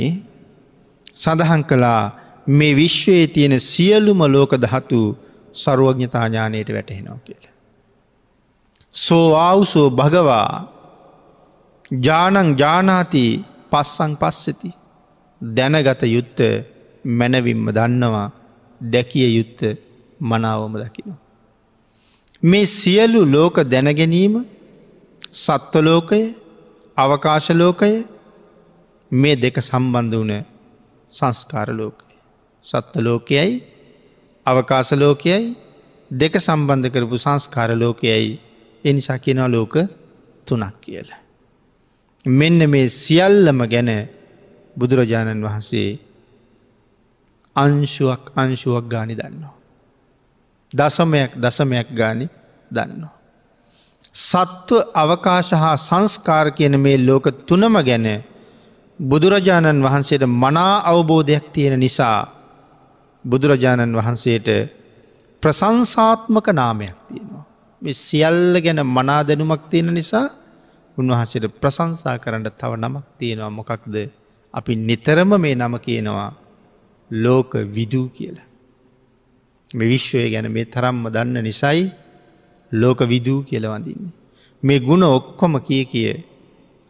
සඳහන් 1.15 1.63
කළා 1.63 2.01
මේ 2.49 2.75
විශ්වයේ 2.75 3.27
තියෙන 3.27 3.59
සියලුම 3.61 4.21
ලෝක 4.27 4.51
දහතු 4.57 4.99
සරුවඥතාඥානයට 5.53 6.69
වැටහෙනවා 6.69 7.19
කියලා. 7.25 7.53
සෝ 8.95 9.27
ආවුසෝ 9.37 9.89
භගවා 9.91 10.51
ජානං 12.01 12.49
ජානාති 12.57 13.25
පස්සං 13.71 14.13
පස්සති 14.15 14.69
දැනගත 15.53 16.01
යුත්ත 16.05 16.39
මැනවිම්ම 17.17 17.67
දන්නවා 17.69 18.27
දැකිය 18.81 19.29
යුත්ත 19.37 19.59
මනාවම 20.19 20.73
දකිනවා. 20.75 21.19
මේ 22.43 22.65
සියලු 22.67 23.21
ලෝක 23.25 23.55
දැනගැනීම 23.71 24.35
සත්වලෝකය 25.33 26.21
අවකාශලෝකය 26.97 27.91
මේ 29.11 29.35
දෙක 29.35 29.57
සම්බන්ධ 29.61 30.15
වන 30.15 30.33
සංස්කාරලෝකය. 31.13 32.05
සත්වලෝකයයි 32.65 33.51
අවකාශලෝකයයි 34.45 35.43
දෙක 36.11 36.33
සම්බන්ධ 36.37 36.89
කරපු 36.89 37.17
සංස්කාරලෝකයයි 37.17 38.39
එනිසා 38.85 39.19
කියෙනවා 39.19 39.51
ලෝක 39.51 39.75
තුනක් 40.47 40.75
කියලා. 40.81 41.21
මෙන්න 42.25 42.59
මේ 42.69 42.87
සියල්ලම 42.89 43.59
ගැන 43.67 43.89
බුදුරජාණන් 44.77 45.41
වහන්සේ 45.41 45.89
අංශුවක් 47.55 48.23
අංශුවක් 48.35 48.85
ගානි 48.85 49.13
දන්නවා. 49.13 49.55
දසමයක් 50.71 51.31
දසමයක් 51.35 51.87
ගානි 51.91 52.25
දන්නවා. 52.71 53.15
සත්ව 54.23 54.77
අවකාශ 54.93 55.51
හා 55.53 55.75
සංස්කාර 55.79 56.47
කියන 56.51 56.75
මේ 56.77 56.97
ලෝක 56.99 57.25
තුනම 57.43 57.75
ගැන 57.81 58.07
බුදුරජාණන් 58.99 59.79
වහන්සේට 59.81 60.23
මනා 60.35 60.75
අවබෝධයක් 60.83 61.45
තියෙන 61.53 61.75
නිසා 61.77 62.19
බුදුරජාණන් 63.25 63.93
වහන්සේට 63.93 64.47
ප්‍රසංසාත්මක 65.43 66.47
නාමයක් 66.51 66.95
තියෙනවා. 67.07 67.43
මේ 67.81 67.95
සියල්ල 67.95 68.55
ගැන 68.57 68.79
මනා 68.87 69.21
දැනුමක් 69.23 69.63
තියෙන 69.69 69.89
නිසා 69.91 70.27
උන්වහන්සේට 70.97 71.45
ප්‍රසංසා 71.53 72.15
කරන්න 72.17 72.45
තව 72.51 72.71
නමක් 72.75 73.05
තියෙනවා 73.19 73.51
මොකක්ද 73.51 73.95
අපි 74.55 74.73
නිතරම 74.87 75.31
මේ 75.37 75.55
නම 75.55 75.75
කියනවා 75.77 76.31
ලෝක 77.11 77.51
විදූ 77.75 78.07
කියලා. 78.09 78.47
මේ 79.71 79.89
විශ්වය 79.89 80.29
ගැන 80.29 80.47
මේ 80.51 80.65
තරම්ම 80.65 81.03
දන්න 81.09 81.43
නිසයි 81.43 81.83
ලෝක 82.71 82.99
විදූ 83.03 83.39
කියලවඳන්නේ. 83.43 84.13
මේ 84.63 84.79
ගුණ 84.79 85.03
ඔක්කොම 85.09 85.53
කිය 85.59 85.83
කිය 85.85 86.09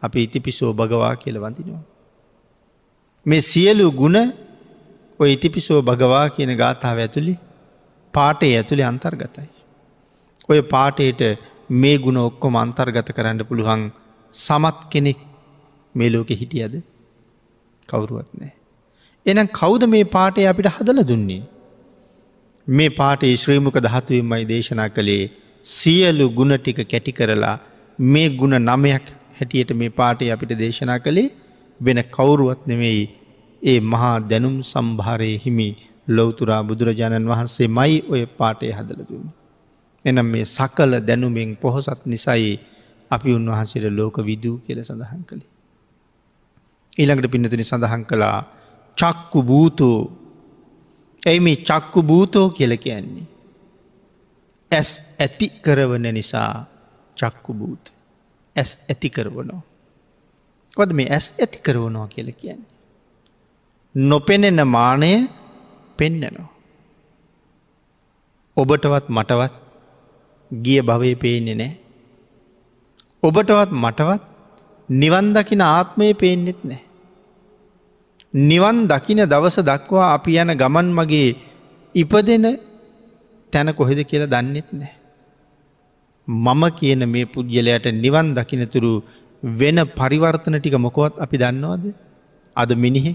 අපි 0.02 0.18
ඉතිපිසෝ 0.22 0.72
භගවා 0.72 1.14
කියල 1.16 1.36
වඳිනවා. 1.40 1.84
මේ 3.26 3.42
සියලු 3.42 3.86
ගුණ 3.92 4.16
ඔය 5.20 5.28
ඉතිපිසෝ 5.32 5.80
භගවා 5.82 6.26
කියන 6.28 6.52
ගාථාව 6.56 6.98
ඇතුළි 6.98 7.34
පාටේ 8.14 8.52
ඇතුළි 8.56 8.82
අන්තර්ගතයි. 8.82 9.48
ඔය 10.48 10.60
පාටේට 10.64 11.22
මේ 11.70 11.96
ගුණ 11.98 12.18
ඔක්කොම 12.18 12.54
අන්තර්ගත 12.56 13.08
කරන්න 13.12 13.40
පුළුවන් 13.44 13.82
සමත් 14.34 14.78
කෙනෙක් 14.90 15.18
මේ 15.94 16.10
ලෝකෙ 16.10 16.34
හිටියද 16.34 16.74
කවුරුවත් 17.88 18.30
නෑ. 18.34 18.52
එනම් 19.26 19.48
කෞද 19.52 19.82
මේ 19.86 20.04
පාටය 20.10 20.46
අපිට 20.46 20.68
හදල 20.68 21.00
දුන්නේ. 21.02 21.42
මේ 22.68 22.90
පාටේ 22.90 23.34
ශ්‍රීමක 23.36 23.78
දහතුවමයි 23.80 24.44
දේශනා 24.44 24.88
කළේ 24.88 25.24
සියලු 25.64 26.26
ගුණ 26.30 26.54
ටික 26.56 26.80
කැටි 26.84 27.12
කරලා 27.12 27.56
මේ 27.98 28.28
ගුණ 28.30 28.56
නමයක් 28.60 29.06
හැටියට 29.38 29.70
මේ 29.72 29.90
පාටේ 29.90 30.30
අපිට 30.32 30.52
දේශනා 30.56 30.98
කළේ 30.98 31.28
වෙන 31.80 32.00
කවුරුවත් 32.10 32.60
නෙමෙයි 32.66 33.02
ඒ 33.62 33.80
මහා 33.82 34.16
දැනුම් 34.22 34.56
සම්භාරය 34.64 35.32
හිමි 35.36 35.68
ලොවතුරා 36.08 36.62
බුදුරජාණන් 36.62 37.28
වහන්සේ 37.28 37.68
මයි 37.70 37.94
ඔය 38.08 38.22
පාටය 38.38 38.70
හදලදුන්න. 38.70 39.26
එනම් 40.02 40.26
මේ 40.26 40.44
සකල 40.46 40.92
දැනුමෙන් 41.00 41.50
පොහොසත් 41.56 42.02
නිසයි 42.04 42.52
අපි 43.10 43.30
උන්වහන්සේට 43.34 43.86
ලෝක 43.90 44.16
විදූ 44.20 44.56
කියල 44.58 44.80
සඳහන් 44.84 45.22
කළේ. 45.24 45.50
ඊළඟට 46.98 47.32
පින්නතුනි 47.32 47.64
සඳහන් 47.64 48.04
කළා 48.04 48.38
චක්කු 48.98 49.42
භූතෝ 49.42 49.98
ඇයි 51.22 51.40
මේ 51.40 51.56
චක්කු 51.68 52.02
භූතෝ 52.02 52.46
කියල 52.50 52.76
කියන්නේ. 52.76 53.26
ඇස් 54.70 54.90
ඇති 55.18 55.46
කරවන 55.64 56.06
නිසා 56.14 56.52
චක්කු 57.16 57.52
භූත 57.54 57.84
ඇස් 58.56 58.70
ඇති 58.88 59.10
කරවනෝ. 59.10 59.62
කොද 60.76 60.90
මේ 60.92 61.08
ඇස් 61.10 61.26
ඇති 61.40 61.58
කරවනවා 61.58 62.08
කියල 62.08 62.30
කියන්නේ. 62.32 62.72
නොපෙනෙන 63.94 64.60
මානය 64.66 65.10
පෙන්නනවා. 65.98 66.48
ඔබටවත් 68.56 69.06
මටවත් 69.08 69.54
ගිය 70.50 70.80
භවය 70.82 71.12
පේන්නේ 71.16 71.54
නෑ. 71.54 71.72
ඔබටවත් 73.22 73.70
මටවත් 73.74 74.22
නිවන් 74.88 75.28
දකින 75.34 75.62
ආත්මය 75.62 76.14
පේනෙත් 76.14 76.60
නෑ. 76.64 76.85
නිවන් 78.36 78.84
දකින 78.86 79.24
දවස 79.24 79.56
දක්වා 79.64 80.12
අපි 80.14 80.36
යන 80.36 80.52
ගමන් 80.60 80.88
මගේ 80.92 81.36
ඉපදෙන 81.94 82.46
තැන 83.52 83.68
කොහෙද 83.72 84.00
කියලා 84.04 84.28
දන්නෙත් 84.28 84.68
නෑ. 84.72 84.92
මම 86.28 86.62
කියන 86.78 87.02
මේ 87.08 87.24
පුද්ගලයට 87.24 87.86
නිවන් 87.94 88.34
දකිනතුරු 88.34 88.92
වෙන 89.42 89.78
පරිවර්තන 89.96 90.58
ටික 90.58 90.76
මොකොවත් 90.76 91.16
අපි 91.18 91.36
දන්නවාද. 91.38 91.84
අද 92.56 92.70
මිනිහෙ 92.74 93.12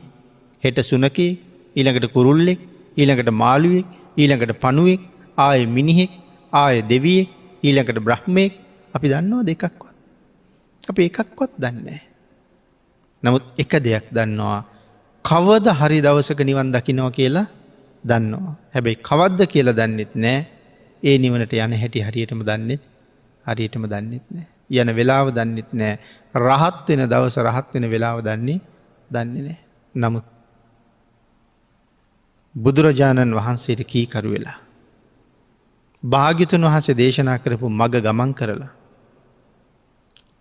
හෙට 0.63 0.79
සුනකේ 0.81 1.37
ඊළඟට 1.75 2.13
කුරුල්ලෙක් 2.15 2.59
ඊළඟට 2.97 3.29
මාළුවෙක් 3.31 3.87
ඊළඟට 4.17 4.57
පනුවෙක් 4.59 5.01
ආය 5.37 5.61
මිනිහෙක් 5.67 6.11
ආය 6.53 6.81
දෙවියෙක් 6.81 7.29
ඊළඟට 7.63 7.99
බ්‍රහ්මයෙක් 7.99 8.53
අපි 8.93 9.07
දන්නවා 9.07 9.43
දෙකක්වත්. 9.43 9.95
අප 10.89 10.97
එකක්වත් 10.99 11.51
දන්නේ. 11.59 12.01
නමුත් 13.23 13.43
එක 13.61 13.71
දෙයක් 13.85 14.05
දන්නවා 14.09 14.70
කවද 15.25 15.67
හරි 15.71 15.97
දවසක 16.01 16.39
නිවන් 16.41 16.71
දකිනවා 16.71 17.11
කියලා 17.11 17.47
දන්නවා. 18.03 18.55
හැබැයි 18.73 18.97
කවද්ද 18.99 19.41
කියලා 19.47 19.73
දන්නෙත් 19.73 20.13
නෑ 20.15 20.39
ඒ 21.03 21.17
නිවනට 21.17 21.53
යන 21.55 21.73
හැටි 21.73 22.01
හරියටම 22.01 22.41
දන්නෙත් 22.41 22.81
හරියටම 23.45 23.85
දන්නෙත් 23.85 24.25
නෑ. 24.29 24.47
යන 24.71 24.89
වෙලාව 24.91 25.27
දන්නෙත් 25.29 25.69
නෑ 25.73 25.93
රහත් 26.35 26.87
වෙන 26.89 27.05
දවස 27.05 27.37
රහත් 27.39 27.67
වෙන 27.73 27.89
වෙලාව 27.89 28.17
දන්නේ 28.21 28.59
දන්නේ 29.09 29.43
නෑ. 29.43 29.59
නමුත් 29.95 30.25
බුදුරජාණන් 32.55 33.33
වහන්සේට 33.33 33.81
කීකරු 33.85 34.31
වෙලා. 34.31 34.57
භාගිතුන් 36.03 36.65
වහසේ 36.65 36.95
දේශනා 36.95 37.37
කරපු 37.37 37.69
මග 37.71 37.93
ගමන් 37.99 38.33
කරලා. 38.33 38.73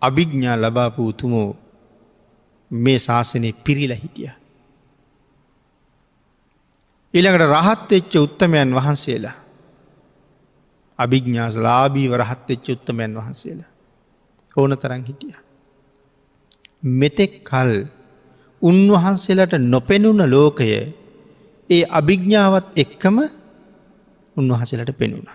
අභිග්ඥා 0.01 0.57
ලබාපු 0.57 1.07
උතුමෝ 1.07 1.49
මේ 2.71 2.99
ශාසනය 2.99 3.49
පිරිල 3.55 3.93
හිටිය. 3.93 4.40
ඊළඟට 7.13 7.45
රහත් 7.49 7.89
එච්ච 7.91 8.13
උත්තමයන් 8.17 8.69
වහන්සේලා 8.71 9.35
අභිග්ඥාස 10.99 11.55
ලාබීව 11.57 12.11
රහත් 12.15 12.47
එච්ච 12.49 12.67
උත්තමයන් 12.71 13.11
වහන්සේලා 13.13 13.69
ඕන 14.55 14.71
තරන් 14.75 15.03
හිටිය. 15.03 15.35
මෙතෙක් 16.93 17.33
කල් 17.43 17.71
උන්වහන්සේලට 18.61 19.53
නොපෙනුන 19.65 20.21
ලෝකය 20.27 20.69
ඒ 21.69 21.83
අභිග්ඥාවත් 21.89 22.67
එක්කම 22.75 23.17
උන්වහසලට 24.35 24.91
පෙනුණ. 24.93 25.27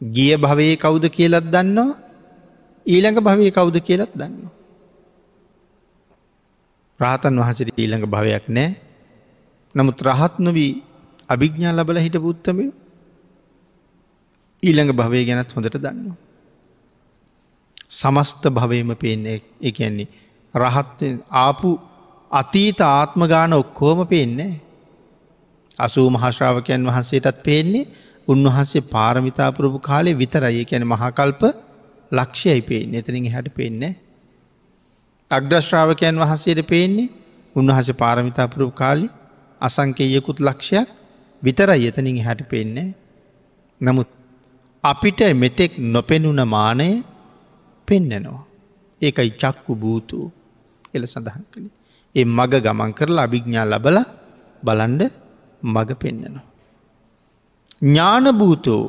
ගිය 0.00 0.32
භවයේ 0.36 0.76
කවුද 0.76 1.04
කියලත් 1.08 1.46
දන්නවා 1.46 1.90
ඊළඟ 2.86 3.18
භවය 3.20 3.50
කවුද 3.50 3.76
කියලත් 3.80 4.12
දන්න. 4.14 4.50
රාතන් 7.00 7.34
වහසට 7.36 7.68
ඊළඟ 7.74 8.06
භවයක් 8.06 8.46
නෑ 8.48 8.70
නමුත් 9.74 10.02
රහත් 10.02 10.34
නොවී 10.38 10.72
අභිග්ඥා 11.28 11.72
ලබල 11.72 11.98
හිට 11.98 12.16
පුත්තමය 12.18 12.64
ඊළඟ 14.60 14.92
භවය 14.92 15.22
ගැනත් 15.24 15.52
හොඳට 15.52 15.76
දන්න. 15.76 16.12
සමස්ත 17.90 18.44
භවයම 18.48 18.90
පේන්නේ 18.96 19.38
එකන්නේ 19.60 20.08
රහත් 20.54 21.00
ආපු 21.38 21.70
අතීත 22.30 22.80
ආත්මගාන 22.82 23.52
ඔක්කෝම 23.54 24.06
පේන්නේ 24.06 24.52
අසූ 25.78 26.08
මහශ්‍රාවකයන් 26.10 26.86
වහන්සේටත් 26.86 27.42
පේන්නේ 27.42 27.88
උන්වහන්සේ 28.28 28.88
පාරමිතාපුරපු 28.88 29.78
කාලේ 29.80 30.18
විතරයි 30.18 30.64
කැන 30.64 30.84
මහකල්ප 30.84 31.42
ලක්ෂයයි 32.12 32.62
පේ 32.62 32.82
එතනින් 32.92 33.26
හැට 33.32 33.48
පෙන්නේ. 33.50 33.92
අග්‍රශ්‍රාවකයන් 35.30 36.16
වහන්සේට 36.16 36.60
පේන්නේ 36.66 37.08
උන්වහස 37.56 37.88
පාරමිතාපුරු 37.94 38.70
කාලි 38.72 39.08
අසංකේයකුත් 39.62 40.38
ලක්ෂයක් 40.40 40.88
විතරයි 41.42 41.86
එතනින් 41.88 42.18
හැට 42.26 42.42
පෙන්නේ. 42.50 42.94
නමුත් 43.80 44.08
අපිට 44.84 45.20
මෙතෙක් 45.34 45.72
නොපෙනුන 45.78 46.40
මානය 46.46 46.88
පෙන්නනවා. 47.88 48.42
ඒකයි 49.02 49.30
චක්කු 49.32 49.72
භූතු 49.74 50.18
එල 50.94 51.04
සඳහන් 51.04 51.44
කළේ. 51.52 51.74
ඒ 52.14 52.26
මග 52.28 52.52
ගමන් 52.64 52.92
කරලා 52.92 53.24
අභිග්ඥා 53.26 53.66
ලබල 53.66 53.98
බලන්ඩ 54.62 55.02
මග 55.64 55.88
පෙන්න්නනවා. 55.94 56.44
ඥානභූතෝ 57.82 58.84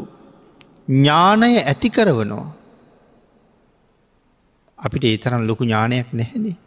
ඥානය 0.90 1.50
ඇති 1.62 1.90
කරවනවා. 1.90 2.50
අපිට 4.78 5.04
ඒ 5.04 5.18
තරම් 5.18 5.42
ලොකු 5.50 5.64
ඥානයක් 5.64 6.10
නැහැනේ. 6.12 6.58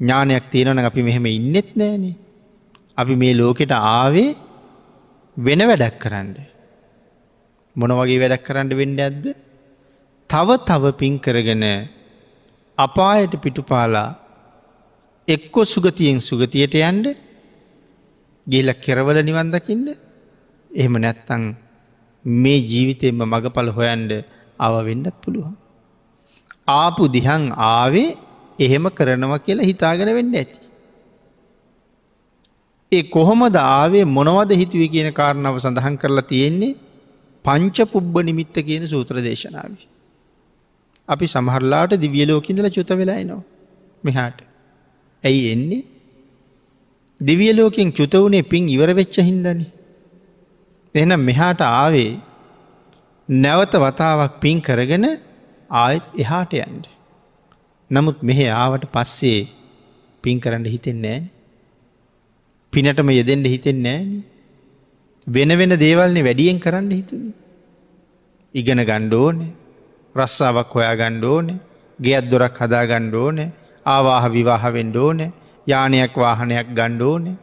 ඥානයක් 0.00 0.44
තියෙනවන 0.52 0.78
අපි 0.80 1.02
මෙහෙම 1.02 1.26
ඉන්නෙත් 1.28 1.70
නෑනේ. 1.76 2.14
අපි 2.98 3.14
මේ 3.16 3.34
ලෝකෙට 3.34 3.72
ආවේ 3.72 4.36
වෙන 5.36 5.60
වැඩක් 5.70 5.96
කරන්න. 5.98 6.28
මොන 7.76 7.92
වගේ 7.92 8.20
වැඩක් 8.22 8.44
කරන්න 8.46 8.70
වෙන්න 8.80 8.98
ඇද්ද. 8.98 9.24
තව 10.30 10.48
තව 10.68 10.92
පින් 11.00 11.14
කරගෙන 11.18 11.64
අපායට 12.78 13.34
පිටුපාලා 13.42 14.08
එක්කො 15.28 15.60
සුගතියෙන් 15.64 16.20
සුගතියට 16.20 16.74
යන්ඩ 16.80 17.06
ගේල 18.46 18.68
කෙරවල 18.76 19.18
නිවන් 19.22 19.50
දකින්න 19.54 19.86
එහෙම 20.70 20.94
නැත්තං 20.96 21.44
මේ 22.24 22.58
ජීවිතයෙන්ම 22.62 23.20
මගපල 23.24 23.68
හොයන්ඩ 23.76 24.12
අව 24.58 24.74
වෙන්නත් 24.86 25.16
පුළුවන්. 25.22 25.54
ආපු 26.68 27.08
දිහං 27.08 27.44
ආවේ 27.68 28.16
එහෙම 28.58 28.84
කරනවා 28.90 29.44
කියලා 29.46 29.70
හිතාගෙන 29.70 30.10
වෙන්න 30.18 30.34
ඇති. 30.34 30.63
ඒ 32.94 33.02
කොහොමද 33.14 33.56
ආවේ 33.58 34.04
මොනවද 34.16 34.50
හිතුවේ 34.52 34.88
කියන 34.88 35.10
කාරණාව 35.12 35.56
සඳහන් 35.58 35.96
කරලා 35.96 36.26
තියෙන්නේ 36.26 36.72
පංච 37.44 37.86
පුබ්බ 37.86 38.14
නිමිත්ත 38.20 38.56
කියන 38.60 38.84
සූත්‍ර 38.86 39.16
දේශනාව. 39.20 39.72
අපි 41.08 41.26
සමහරලාට 41.26 41.92
දිවියලෝකින්දල 41.96 42.68
චුත 42.68 42.90
වෙලායිනවා 42.90 43.42
මෙහාට. 44.04 44.38
ඇයි 45.24 45.42
එන්නේ 45.52 45.82
දිවියලෝකින් 47.20 47.92
චුත 47.92 48.14
වුණේ 48.14 48.42
පින් 48.44 48.64
ඉවර 48.68 48.90
වෙච්ච 48.94 49.16
හින්දන. 49.20 49.60
එනම් 50.94 51.20
මෙහාට 51.20 51.60
ආවේ 51.62 52.12
නැවත 53.28 53.74
වතාවක් 53.76 54.32
පින් 54.40 54.58
කරගෙන 54.60 55.06
ආයෙත් 55.70 56.06
එහාට 56.18 56.52
යන්ඩ. 56.56 56.84
නමුත් 57.90 58.18
මෙහෙ 58.22 58.46
ආවට 58.54 58.84
පස්සේ 58.92 59.40
පින් 60.24 60.36
කරන්න 60.40 60.66
හිතෙන්නේ 60.66 61.18
නෑ. 61.18 61.33
පිනටම 62.74 63.08
යෙදෙන්ට 63.18 63.46
හිතෙන්නේ 63.54 63.98
නෑන. 63.98 64.10
වෙන 65.26 65.50
වෙන 65.60 65.72
දේවල්නෙ 65.84 66.20
වැඩියෙන් 66.28 66.58
කරන්න 66.64 66.90
හිතුනි. 66.90 67.32
ඉගෙන 68.54 68.80
ගණ්ඩෝනේ 68.90 69.52
රස්සාාවක් 70.14 70.74
හොයා 70.76 70.96
ගණ්ඩෝනේ 71.00 71.62
ගෙයත් 71.98 72.26
දොරක් 72.32 72.58
හදා 72.62 72.84
ගණ්ඩෝනේ 72.90 73.50
ආවාහ 73.86 74.24
විවාහවෙන්ඩ 74.36 74.96
ඕනේ 74.96 75.32
යානයක් 75.66 76.14
වාහනයක් 76.16 76.68
ගණ්ඩෝනේ 76.78 77.36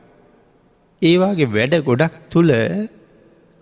ඒවාගේ 1.02 1.54
වැඩ 1.58 1.76
ගොඩක් 1.90 2.16
තුළ 2.32 2.52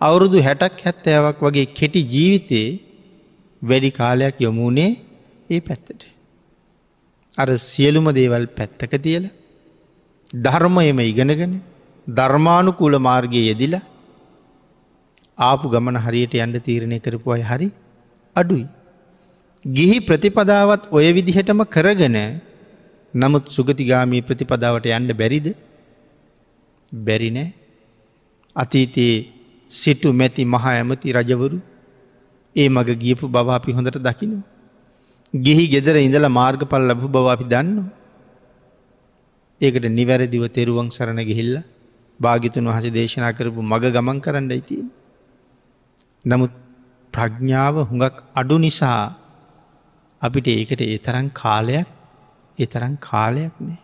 අවුරුදු 0.00 0.38
හැටක් 0.46 0.78
හැත්තෑවක් 0.86 1.40
වගේ 1.46 1.66
කෙටි 1.78 2.00
ජීවිතයේ 2.14 2.70
වැඩි 3.62 3.90
කාලයක් 3.90 4.36
යොමුණේ 4.46 4.90
ඒ 5.50 5.60
පැත්තට. 5.60 6.02
අර 7.32 7.48
සියලුම 7.70 8.06
දේවල් 8.18 8.46
පැත්තක 8.58 8.94
තියල 9.06 9.24
ධර්මයම 10.34 10.98
ඉගෙනගෙන 11.00 11.60
ධර්මානුකූල 12.06 12.94
මාර්ගය 12.98 13.40
යෙදිල 13.48 13.74
ආපු 15.38 15.66
ගමන 15.68 15.96
හරියට 15.96 16.34
යන්න 16.34 16.54
තීරණය 16.60 16.98
කරපු 17.00 17.32
අය 17.32 17.42
හරි 17.42 17.68
අඩුයි. 18.36 18.66
ගිහි 19.64 19.98
ප්‍රතිපදාවත් 20.00 20.82
ඔය 20.90 21.12
විදිහටම 21.12 21.62
කරගෙන 21.66 22.40
නමුත් 23.14 23.44
සුගතිගාමී 23.48 24.22
ප්‍රතිපදාවට 24.22 24.86
යන්න 24.86 25.10
බැරිද 25.12 25.46
බැරිනෑ 26.92 27.52
අතීතයේ 28.56 29.26
සිටු 29.70 30.12
මැති 30.12 30.44
මහා 30.44 30.74
ඇමති 30.76 31.12
රජවරු 31.12 31.58
ඒ 32.56 32.68
මග 32.68 32.88
ගියපු 33.02 33.26
බව 33.28 33.48
අපි 33.50 33.72
හොඳට 33.72 33.98
දකිනු. 33.98 34.38
ගිහි 35.34 35.64
ගෙදර 35.68 35.96
ඉඳල 35.98 36.26
මාර්ගපල් 36.28 36.82
ලබපු 36.88 37.08
බව 37.08 37.26
අපි 37.34 37.44
දන්න. 37.44 37.99
ඒකට 39.60 39.86
නිවැරදිව 39.90 40.44
තෙරුවන් 40.48 40.88
සරණ 40.88 41.20
ගිහිල්ල 41.22 41.54
භාගිතුන් 42.20 42.68
වහස 42.68 42.86
දේශනා 42.90 43.32
කරපු 43.36 43.60
මග 43.62 43.84
ගමන් 43.94 44.18
කරන්න 44.24 44.50
ඇති. 44.50 44.76
නමුත් 46.24 46.52
ප්‍රඥ්ඥාව 47.14 47.76
හුඟක් 47.88 48.16
අඩු 48.34 48.56
නිසා 48.58 49.02
අපිට 50.22 50.46
ඒකට 50.48 50.80
ඒ 50.84 50.98
තරන් 50.98 51.26
කාලයක් 51.32 51.88
ඒ 52.58 52.66
තරන් 52.66 52.94
කාලයක් 52.98 53.54
නෑ. 53.58 53.78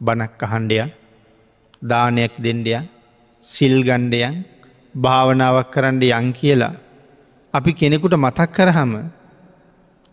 බනක් 0.00 0.40
අහන්ඩයක් 0.46 0.90
දානයක් 1.82 2.34
දෙන්ඩයක් 2.44 2.84
සිල්ගණ්ඩයන් 3.42 4.34
භාවනාවක් 4.94 5.68
කරන්න 5.74 6.02
යං 6.10 6.28
කියලා 6.32 6.74
අපි 7.54 7.70
කෙනෙකුට 7.72 8.14
මතක් 8.16 8.50
කරහම 8.50 8.92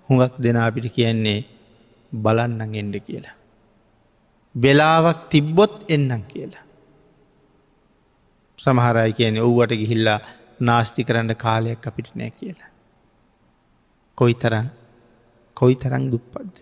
හුඟක් 0.09 0.33
දෙන 0.37 0.57
අපිට 0.57 0.87
කියන්නේ 0.95 1.47
බලන්නන් 2.11 2.73
එන්ඩ 2.75 2.95
කියලා. 3.07 3.38
වෙලාවක් 4.55 5.29
තිබ්බොත් 5.29 5.73
එන්නම් 5.89 6.21
කියලා. 6.21 6.65
සමහරයි 8.59 9.13
කියන 9.13 9.37
ඔව්වට 9.37 9.79
ගිහිල්ලා 9.81 10.19
නාස්ති 10.61 11.03
කරන්න 11.03 11.35
කාලයක් 11.35 11.87
අපිට 11.87 12.09
නෑ 12.15 12.31
කියලා. 12.31 12.69
කොයි 14.17 14.33
තරන් 14.33 14.67
කොයි 15.57 15.75
තරං 15.75 16.11
දුප්පද්ද. 16.11 16.55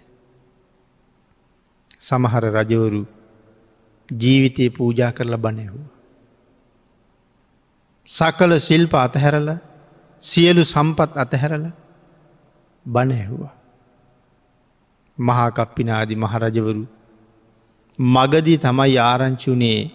සමහර 2.00 2.44
රජවරු 2.54 3.04
ජීවිතය 4.10 4.70
පූජා 4.70 5.12
කරලා 5.12 5.38
බනැහු. 5.38 5.80
සකල 8.08 8.52
සිල්ප 8.58 8.94
අතහැරල 8.96 9.50
සියලු 10.24 10.64
සම්පත් 10.64 11.12
අතහැරල 11.18 11.66
බණ 12.86 13.12
ඇහුවා. 13.12 13.56
මහාකප්පිනාදි 15.18 16.16
මහරජවරු 16.16 16.84
මගදී 18.00 18.58
තමයි 18.58 18.98
ආරංචුනේ 19.00 19.92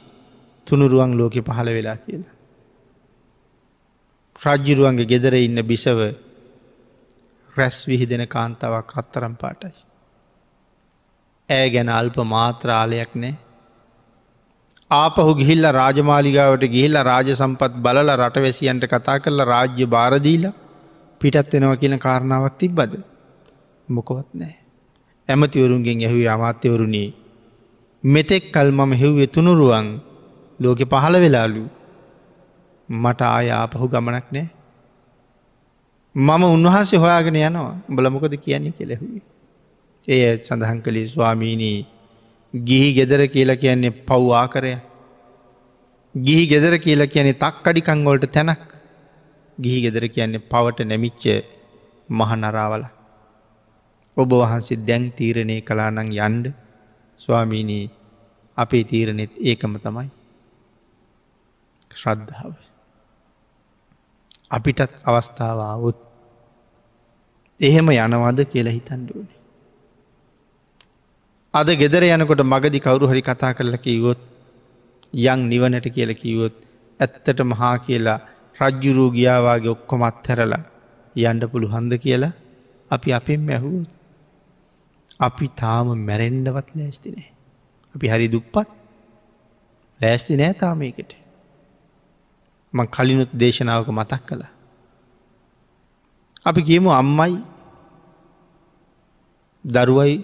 තුනුරුවන් 0.66 1.16
ලෝකෙ 1.16 1.40
පහළ 1.40 1.68
වෙලා 1.68 1.96
කියලා. 1.96 2.34
රජ්ජුරුවන්ගේ 4.40 5.06
ගෙදර 5.06 5.34
ඉන්න 5.36 5.62
බිසව 5.64 6.00
රැස් 7.56 7.78
විහිදෙන 7.88 8.26
කාන්තාවක් 8.26 8.92
රත්තරම් 8.92 9.34
පාටයි. 9.34 9.74
ඇය 11.48 11.70
ගැන 11.70 11.88
අල්ප 11.90 12.16
මාත්‍රාලයක් 12.26 13.14
නෑ 13.14 13.34
ආපහු 14.90 15.32
ගිහිල්ල 15.34 15.64
රාජමාලිගාවට 15.72 16.64
ගිහිල්ල 16.66 16.96
රාජ 17.02 17.28
සම්පත් 17.32 17.72
බලල 17.78 18.10
රටවැසියන්ට 18.16 18.84
කතා 18.86 19.18
කරලා 19.18 19.46
රාජ්‍ය 19.46 19.86
භාරදීල 19.86 20.44
පිටත් 21.20 21.52
වෙනවා 21.52 21.76
කියන 21.76 21.96
කාරණාවක් 21.98 22.58
තිබ්බද. 22.58 22.92
මොකොවත් 23.88 24.30
නෑ. 24.34 24.54
ඇමතිවරුන්ගෙන් 25.28 26.00
ඇහුවේ 26.00 26.28
අමාත්‍යවරුණී. 26.28 27.08
මෙතෙක් 28.04 28.50
කල් 28.54 28.68
මම 28.70 28.92
හෙව්වෙ 28.92 29.26
තුනුරුවන් 29.26 29.86
ලෝකෙ 30.60 30.84
පහළ 30.84 31.16
වෙලාලු 31.24 31.62
මට 32.88 33.20
ආය 33.28 33.48
ආපහු 33.50 33.86
ගමනක් 33.88 34.26
නෑ. 34.34 34.46
මම 36.14 36.42
උන්වහන්සේ 36.56 36.98
හොයාගෙන 36.98 37.36
යනවා 37.40 37.74
බලමොකද 37.88 38.34
කියන්නේ 38.44 38.74
කෙලෙහුවේ. 38.78 39.22
එය 40.08 40.22
සඳහන් 40.38 40.80
කළේ 40.84 41.06
ස්වාමීණී 41.06 41.78
ගිහි 42.54 42.88
ගෙදර 42.98 43.22
කියලා 43.34 43.62
කියන්නේ 43.64 43.92
පව් 44.08 44.24
ආකරය. 44.40 44.72
ගිහි 46.14 46.44
ගෙදර 46.52 46.74
කියලා 46.78 47.12
කියන්නේ 47.14 47.40
තක් 47.44 47.64
අඩිකංගොලට 47.70 48.26
තැනක් 48.36 48.64
ගිහි 49.58 49.78
ගෙදර 49.84 50.04
කියන්නේ 50.16 50.46
පවට 50.50 50.88
නැමිච්ච 50.90 51.24
මහනරාවල. 52.08 52.84
ඔබ 54.16 54.30
වහන්සේ 54.42 54.82
දැන් 54.88 55.06
තීරණය 55.18 55.56
කලානං 55.68 56.12
යන්ඩ 56.18 56.46
ස්වාමීනී 57.20 57.84
අපේ 58.58 58.84
තීරණෙත් 58.84 59.32
ඒකම 59.40 59.76
තමයි. 59.78 60.08
ශ්‍රද්ධාව. 61.90 62.54
අපිටත් 64.50 64.92
අවස්ථාවාවුත් 65.04 65.98
එහෙම 67.60 67.88
යනවද 67.90 68.40
කියලා 68.46 68.72
හිතන්ඩුවනේ. 68.72 69.38
අද 71.54 71.68
ගෙදර 71.76 72.04
යනකොට 72.06 72.42
මගදි 72.44 72.78
කවරු 72.80 73.06
හරි 73.06 73.22
කතා 73.22 73.52
කරල 73.52 73.76
කිවොත් 73.78 74.20
යං 75.14 75.40
නිවනට 75.48 75.86
කියල 75.88 76.12
කිවොත් 76.14 76.54
ඇත්තට 77.00 77.40
මහා 77.44 77.76
කියලා 77.78 78.20
රජ්ජුරූ 78.60 79.10
ගියාවාගේ 79.10 79.74
ඔක්කොමත් 79.74 80.28
හැරලා 80.28 80.62
යන්ඩ 81.16 81.42
පුළු 81.52 81.66
හන්ද 81.68 81.92
කියලා 81.98 82.32
අපි 82.90 83.12
අපෙන් 83.12 83.40
මැහූ 83.40 83.80
අපි 85.20 85.48
තාම 85.48 85.86
මැරෙන්ඩවත් 85.98 86.68
ලෑස්තිනේ. 86.76 87.28
අපි 87.94 88.06
හරි 88.08 88.28
දුප්පත් 88.28 88.68
ලෑස්ති 90.00 90.36
නෑ 90.36 90.54
තාමයකට. 90.54 91.12
මං 92.74 92.86
කලිනුත් 92.86 93.30
දේශනාවක 93.34 93.88
මතක් 93.88 94.22
කළ. 94.26 94.44
අපි 96.44 96.60
කියමු 96.62 96.90
අම්මයි 96.90 97.34
දරුවයි 99.64 100.14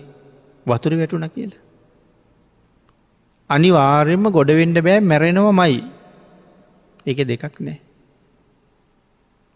වතුර 0.67 0.93
වැටුන 0.97 1.29
කියලා. 1.29 1.63
අනිවාර්යම 3.51 4.25
ගොඩවෙන්ඩ 4.31 4.79
බෑ 4.79 5.01
මැරෙනව 5.01 5.47
මයි 5.61 5.77
එක 7.07 7.19
දෙකක් 7.25 7.57
නෑ 7.61 7.79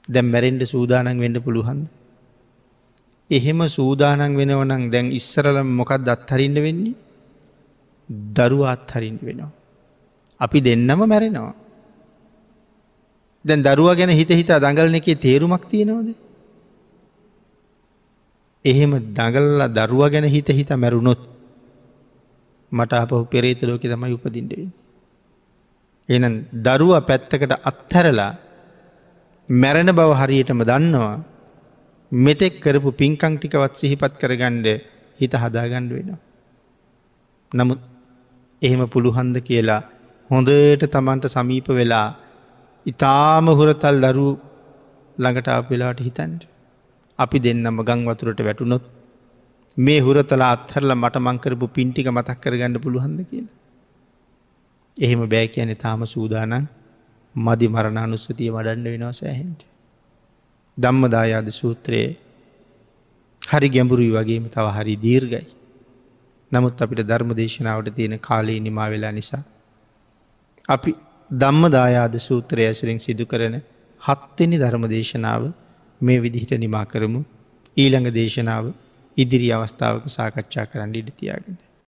දැම් 0.08 0.26
මැරෙන්ඩ 0.32 0.62
සූදානන් 0.64 1.20
වෙන්ඩ 1.20 1.38
පුළුහන්ද 1.44 1.84
එහෙම 3.32 3.60
සූදානන් 3.68 4.36
වෙනවනං 4.36 4.82
දැන් 4.90 5.06
ඉස්සරල 5.12 5.56
මොකක් 5.70 5.92
දත්හරින්ට 6.00 6.58
වෙන්නේ 6.66 6.94
දරුවාත් 8.08 8.90
හරින්ට 8.90 9.22
වෙනවා. 9.22 9.50
අපි 10.40 10.58
දෙන්නම 10.60 11.00
මැරෙනවා. 11.02 11.54
දැන් 13.44 13.62
දරුව 13.62 13.88
ගැන 13.96 14.10
හිත 14.10 14.30
හිතා 14.30 14.60
දඟලන 14.60 14.94
එකේ 14.94 15.16
තේරුමක් 15.16 15.64
තියෙනවද. 15.68 16.08
එහෙම 18.64 18.92
දඟල්ලා 19.10 19.74
දරුව 19.78 20.02
ගැන 20.12 20.26
හිත 20.26 20.48
හිත 20.48 20.70
මැරුණොත් 20.72 21.20
මට 22.72 22.92
අපහු 22.94 23.24
පෙරේත 23.24 23.60
ලෝක 23.62 23.82
තමයි 23.82 24.14
උපදින්ටවෙන්න. 24.14 24.70
එන 26.08 26.24
දරුව 26.66 26.92
පැත්තකට 27.00 27.52
අත්හැරලා 27.62 28.32
මැරෙන 29.48 29.90
බව 29.90 30.10
හරියටම 30.12 30.60
දන්නවා 30.62 31.16
මෙතෙක් 32.12 32.60
කරපු 32.60 32.92
පින්කං 32.92 33.34
ටිකවත් 33.36 33.74
සිහිපත් 33.74 34.14
කරගණ්ඩ 34.20 34.66
හිත 35.20 35.34
හදාගණ්ඩ 35.34 35.92
වෙනවා. 35.92 36.20
නමුත් 37.52 37.80
එහෙම 38.62 38.82
පුළුහන්ද 38.86 39.36
කියලා 39.40 39.82
හොඳට 40.30 40.84
තමන්ට 40.86 41.26
සමීප 41.26 41.68
වෙලා 41.70 42.08
ඉතාම 42.86 43.46
හුරතල් 43.48 43.96
දරු 44.04 44.28
ළඟට 45.18 45.70
වෙලාට 45.70 46.00
හිතන්ට. 46.00 46.42
අපි 47.18 47.38
දෙන්නම 47.38 47.80
ගං 47.82 48.04
වතුරට 48.08 48.40
වැටුනොත් 48.40 48.84
මේ 49.78 50.00
හුරතලා 50.00 50.52
අත්හරල 50.56 50.92
මට 50.94 51.16
මංකරපු 51.18 51.66
පින්ටික 51.68 52.06
මතක් 52.08 52.38
කරගන්න 52.40 52.80
පුළුහන්ද 52.80 53.20
කියලා. 53.30 53.56
එහෙම 54.96 55.20
බෑ 55.26 55.46
කියන 55.48 55.76
තාම 55.76 56.00
සූදානන් 56.06 56.68
මදි 57.34 57.66
මරණ 57.68 57.98
අනුස්සතිය 57.98 58.50
වඩන්න 58.50 58.84
වෙනවා 58.84 59.12
සෑහෙන්ට. 59.14 59.71
ධම්මදායාද 60.78 61.48
සූත්‍රයේ 61.52 62.10
හරි 63.42 63.68
ගැඹුරුයි 63.68 64.10
වගේම 64.10 64.44
තව 64.48 64.66
හරි 64.68 64.94
දීර්ගයි. 64.96 65.46
නමුත් 66.52 66.82
අපිට 66.82 67.02
ධර්ම 67.02 67.30
දේශනාවට 67.34 67.94
තියෙන 67.94 68.18
කාලයේ 68.18 68.60
නිමා 68.60 68.88
වෙලා 68.90 69.12
නිසා. 69.12 69.42
අපි 70.68 70.92
ධම්ම 71.30 71.64
දායාද 71.70 72.14
සූත්‍රය 72.18 72.62
ඇසුරින් 72.66 73.00
සිදු 73.00 73.26
කරන 73.26 73.56
හත්වෙනි 74.02 74.56
ධර්ම 74.58 74.84
දේශනාව 74.88 75.42
මේ 76.00 76.18
විදිහිට 76.20 76.52
නිමා 76.58 76.84
කරමු 76.84 77.20
ඊළඟ 77.76 78.08
දේශනාව 78.10 78.64
ඉදිරි 79.16 79.48
අවස්ථාවක 79.52 80.04
සාකච්ඡා 80.08 80.66
කරන්න 80.66 80.94
ඉඩ 80.94 81.10
තියාගෙන. 81.16 81.56